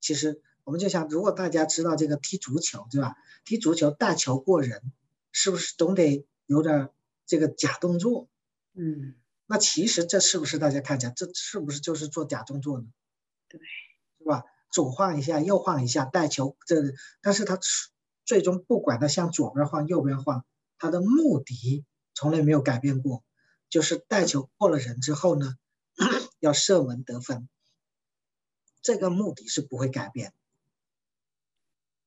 [0.00, 3.14] 其实我们就想，如果大家知道这个踢足球，对吧？
[3.44, 4.92] 踢足球带球过人，
[5.30, 6.90] 是不是总得有点
[7.26, 8.28] 这个假动作？
[8.74, 9.14] 嗯。
[9.46, 12.86] 那其实这是不是大家看一下，这是不是就是做假动作呢？
[13.48, 13.60] 对，
[14.18, 14.44] 是吧？
[14.72, 16.76] 左晃一下，右晃一下，带球，这
[17.22, 17.58] 但是他
[18.24, 20.44] 最终不管他向左边晃、右边晃，
[20.78, 23.22] 他的目的从来没有改变过，
[23.70, 25.54] 就是带球过了人之后呢，
[26.40, 27.48] 要射门得分，
[28.82, 30.34] 这个目的是不会改变。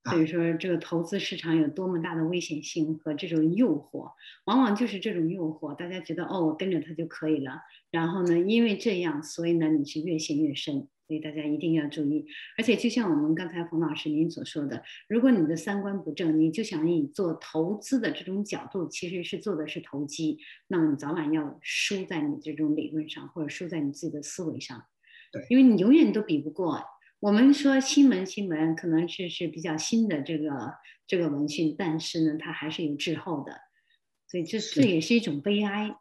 [0.10, 4.12] 所以说，这个投资市场有多么大的危险性和这种诱惑，
[4.46, 7.62] 往往就是这种诱惑，大家觉得哦，我跟着他就可以了。
[7.92, 10.88] 然后呢，因为这样，所以呢，你是越陷越深。
[11.08, 12.24] 所以大家一定要注意。
[12.56, 20.38] 而且，就像我们刚才冯老师您所说的，如果你的三观不正，你就想以做投资的这种角度，其实是做的是投机，
[20.68, 24.84] 那么你早晚要输在你这种理论上，或者输在你自己的思维上。
[25.32, 26.80] 对，因为你永远都比不过。
[27.22, 33.60] 我们说新闻，新闻可能是是比较新的这个这个文讯，但是呢，它还是有滞后的，
[34.26, 35.98] 所以这这也是一种悲哀，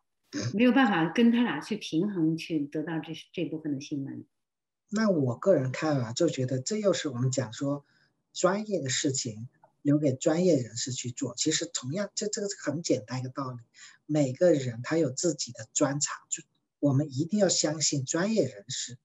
[0.55, 4.25] 没有办法跟他俩去平衡，去得到这这部分的新闻。
[4.91, 7.85] 那我个人看啊，就觉得这又是我们讲说
[8.33, 9.49] 专业的事情
[9.83, 11.35] 留给专业人士去做。
[11.35, 13.59] 其实同样，这这个是很简单一个道理，
[14.07, 16.45] 每个人他有自己的专长，就
[16.79, 18.99] 我们一定要相信专业人士，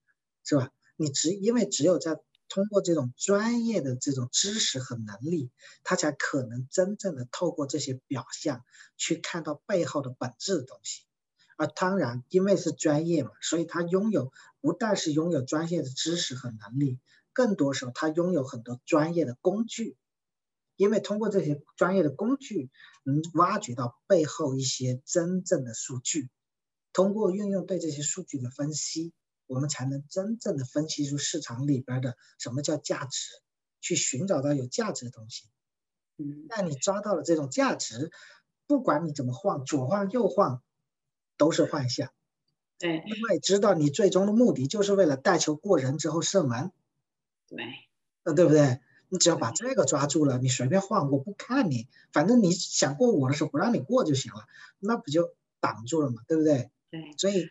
[0.44, 0.70] 是吧？
[0.96, 2.20] 你只因为只有在
[2.50, 5.50] 通过这种专业的这种知识和能力，
[5.84, 8.64] 他才可能真正的透过这些表象
[8.96, 11.04] 去看到背后的本质的东西。
[11.58, 14.32] 而当然，因为是专业嘛，所以他拥有
[14.62, 17.00] 不但是拥有专业的知识和能力，
[17.32, 19.98] 更多时候他拥有很多专业的工具。
[20.76, 22.72] 因为通过这些专业的工具，
[23.04, 26.30] 能挖掘到背后一些真正的数据，
[26.92, 29.14] 通过运用对这些数据的分析。
[29.48, 33.28] 我们才能真正的分析出市场里边的什么叫价值，
[33.82, 35.50] 去寻找到有价值的东西。
[36.18, 38.12] 嗯，那你抓到了这种价值，
[38.68, 40.62] 不管你怎么晃，左晃右晃，
[41.38, 42.12] 都是幻象。
[42.80, 46.72] 对，因为知道你最终的目的就是为了带球过人之后射门。
[47.48, 47.64] 对，
[48.24, 48.80] 呃，对不对？
[49.10, 54.46] 你只要把这个抓住了，你随便晃，我不看你，反正你想过我的时候不让你过就行了，
[54.80, 56.72] 那不就挡住了嘛，对不对？
[56.90, 57.50] 对，所以。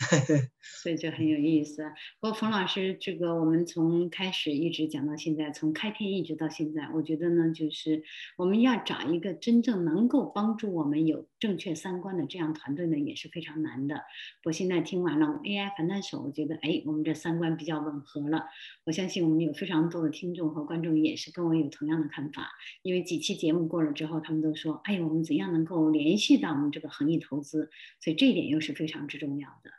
[0.82, 1.82] 所以就很有意思。
[2.20, 8.02] 不过冯老师，这个我们从开始一直讲到现在，从开篇一直到现在，我觉得呢，就是
[8.36, 14.00] 我们要找一个真正能够帮助我们有正确三观的这样团队呢，也是非常难的。
[14.44, 18.46] 我现在听完了 AI 反弹手，我觉得哎，我们这三观比较吻合了。
[18.84, 22.48] 我相信我们有非常多的听众和观众也是跟我有同样的看法。
[22.82, 27.70] 因为几期节目过了之后，他们都说，哎，我们怎样能够联系到我们这个恒益投资？
[28.00, 29.70] 所以这一点又是非常之重要的。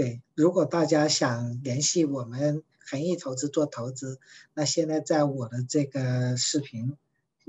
[0.00, 4.18] 对，如果大家想联系我们恒益投资做投资，
[4.54, 6.96] 那现在在我的这个视频，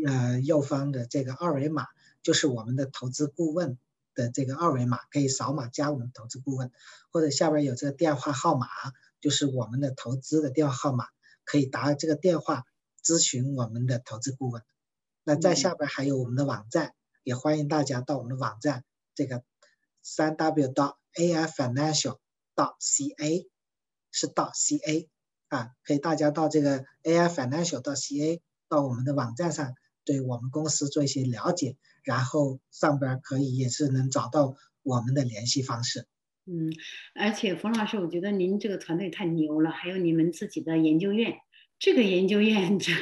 [0.05, 1.87] 呃，右方的这个二维码
[2.21, 3.77] 就是我们的投资顾问
[4.15, 6.73] 的这个二维码，可以扫码加我们投资顾问，
[7.09, 8.67] 或者下边有这个电话号码，
[9.21, 11.05] 就是我们的投资的电话号码，
[11.45, 12.65] 可以打这个电话
[13.01, 14.61] 咨询我们的投资顾问。
[15.23, 18.83] 那在下边还有我们的网站，也欢迎大家到我们的网站，
[19.15, 19.41] 这个
[20.01, 22.17] 三 w 到 AI Financial。
[22.55, 23.47] 到 ca
[24.11, 25.07] 是到 ca
[25.47, 29.73] 啊，可以大家到这个 AI Financial 到 ca 到我们的网站上，
[30.05, 36.07] 对我们公司做一些了解，然后上边可以也是能找到我们的联系方式。
[36.45, 36.73] 嗯，
[37.13, 41.35] 而且冯老师，我觉得您这个团队太牛了，还有你们自己的研究院。
[41.81, 42.93] 这个研究院，这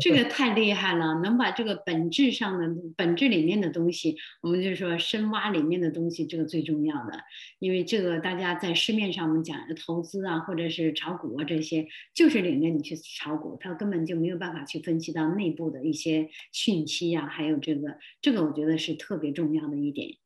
[0.00, 7.22] 这个太厉害了，能把这个本质上的本质里面的东西，我们就说深挖里面的东西，这个最重要的。
[7.60, 20.16] 因为这个大家在市面上我们讲投资啊，或者是炒股啊这些，就是领着你去炒股，他根本就没有办法去分析到内部的一些讯息啊，还有这个这个，我觉得是特别重要的一点，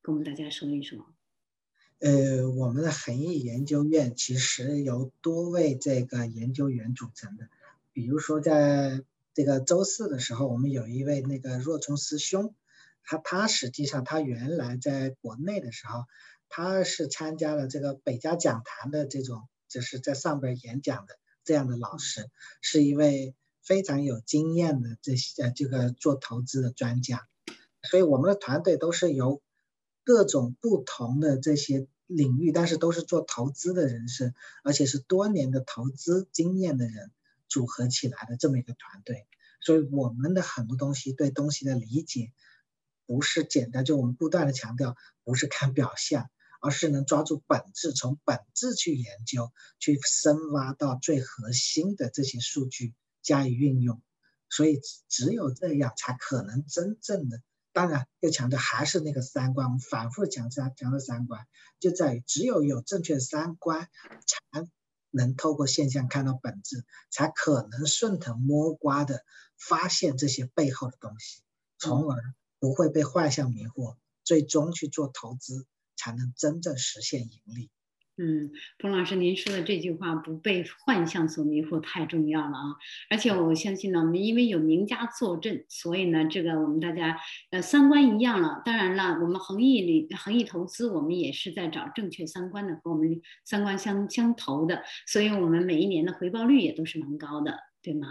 [0.00, 1.13] 跟我们大家说一说。
[2.00, 7.48] 呃，我们的恒益研究院其实由多位这个研究员组成的。
[7.92, 12.54] 比如说，在这个周四的时候，我们有一位那个若冲师兄，
[13.04, 16.04] 他他实际上他原来在国内的时候，
[16.48, 22.28] 他是参加了这个北家讲坛的这种，就是在上边演讲的这样的老师，
[22.60, 27.26] 是一位非常有经验的这些这个做投资的专家，
[27.82, 29.40] 所以我们的团队都是由
[30.04, 37.10] 各种不同的这些领域，但是都是做投资的人士，而且是多年的投资经验的人
[37.48, 39.26] 组合起来的这么一个团队，
[39.60, 42.32] 所以我们的很多东西对东西的理解。
[43.06, 46.30] 不是简单，就我们不断的强调，不是看表象，
[46.62, 54.00] 而是能抓住本质，从本质去研究，去深挖到最核心的这些数据加以运用。
[54.48, 57.42] 所以只有这样，才可能真正的。
[57.74, 61.46] 当然，要强调还是那个三观，我们反复强调强调三观，
[61.78, 63.90] 就在于只有有正确三观，
[64.26, 64.66] 才
[65.10, 69.22] 能透过现象看到本质，才可能顺藤摸瓜的
[69.58, 71.42] 发现这些背后的东西，
[71.78, 72.34] 从而。
[72.60, 75.66] 不会被幻象迷惑，最终去做投资，
[75.96, 77.70] 才能真正实现盈利。
[78.16, 82.76] 嗯，彭老师，您说的这句话“不被幻象所迷惑”太重要了啊！
[83.10, 87.18] 而且我相信呢，我们因为有名家坐镇，所以呢，这个我们大家
[87.50, 88.62] 呃三观一样了。
[88.64, 98.06] 当然了，我们恒益里恒益投资，我们也是在找正确三观的，和我们三观相相投的，所以我们每一年的回报率也都是蛮高的，对吗？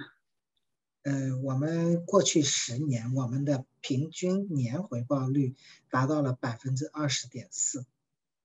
[1.03, 5.55] 呃，我们过去十年，我们的平均年回报率
[5.89, 7.85] 达到了百分之二十点四，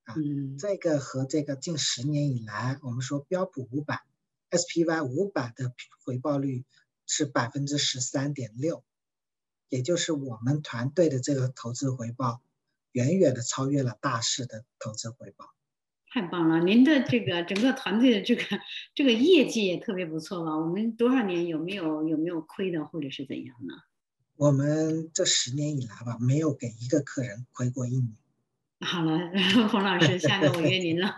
[0.09, 0.15] 啊，
[0.59, 4.01] 这个和这个近十年以来，我们说标普五百
[4.51, 6.65] SPY 五百的回报率
[7.07, 8.83] 是百分之十三点六，
[9.69, 12.41] 也就是我们团队的这个投资回报，
[12.93, 15.51] 远远的超越了大市的投资回报。
[16.11, 16.65] 太棒了！
[16.65, 18.43] 您的这个整个团队的这个
[18.95, 20.57] 这个业绩也特别不错吧？
[20.57, 23.75] 我们多少年有没有有没有亏的，或者是怎样呢？
[24.37, 28.17] 我们这十年以来吧，没有给一个客人亏过一年。
[28.81, 29.19] 好了，
[29.69, 31.13] 冯老师，下个我约您了，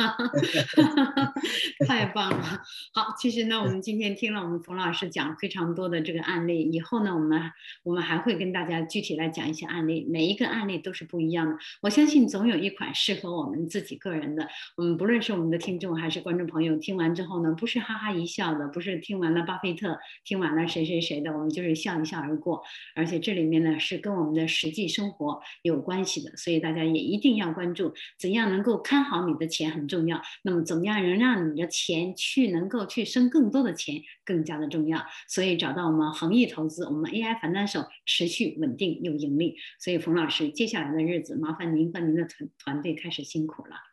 [1.86, 2.62] 太棒了。
[2.94, 7.52] 好，其实呢，我们今天听了我们冯老师讲非常多的这个案例，以后呢，我们
[7.82, 11.58] 我们还会跟大家具体来讲一些案例，每一个案例都是不一样的。
[11.82, 14.48] 我相信总有一款适合我们自己个人的。
[14.78, 22.62] 我们不论是我们的听众还是观众朋友，听完之后呢，不是哈哈一笑的，不是听完了巴菲特，听完了谁谁谁的，我们就是笑一笑而过。
[22.96, 27.49] 而且这里面呢，是跟我们的实际生活有关系的，所以大家也一定要。
[27.52, 35.04] 关注怎样能够看好你的钱很重要，那么怎么样能让你的钱去能够去生更多的钱更加的重要。
[35.28, 39.56] 所以找到我们恒益投资，我们 AI 反单手持续稳定又盈利。
[39.78, 43.89] 所以冯老师，接下来的日子麻烦您和您的团团队开始辛苦了。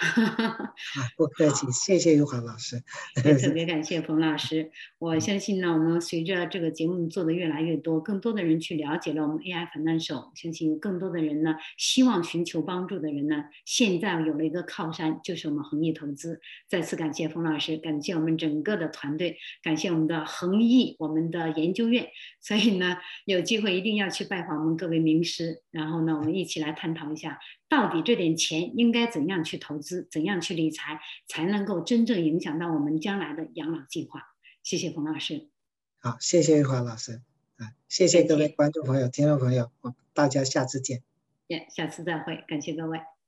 [0.00, 0.72] 啊，
[1.14, 2.82] 不客气，谢谢玉华老师，
[3.22, 4.70] 也特别 感谢冯老师。
[4.98, 16.40] 我相信呢，我们随着这个节目做的越来越多，更多的人去了解了我们 AI 反弹手，相信更多的人呢，希望寻求帮助的人呢，现在有了一个靠山，就是我们恒益投资。
[16.66, 22.08] 再次感谢冯老师，感谢我们整个的团队，感谢我们的恒益，我们的研究院。
[22.40, 22.96] 所以呢，
[23.26, 27.38] 有机会一定要去拜访我们各位名师，然后呢，我们一起来探讨一下。
[27.70, 34.34] 到底这点钱应该怎样去投资，怎样去理财，才能够真正影响到我们将来的养老计划？
[34.64, 35.48] 谢谢冯老师。
[36.00, 37.22] 好，谢谢玉华老师。
[37.56, 41.02] 啊，谢谢各位观众朋友、听众朋友，我大家下次见。
[41.46, 42.98] 耶，下次再会，感谢各位。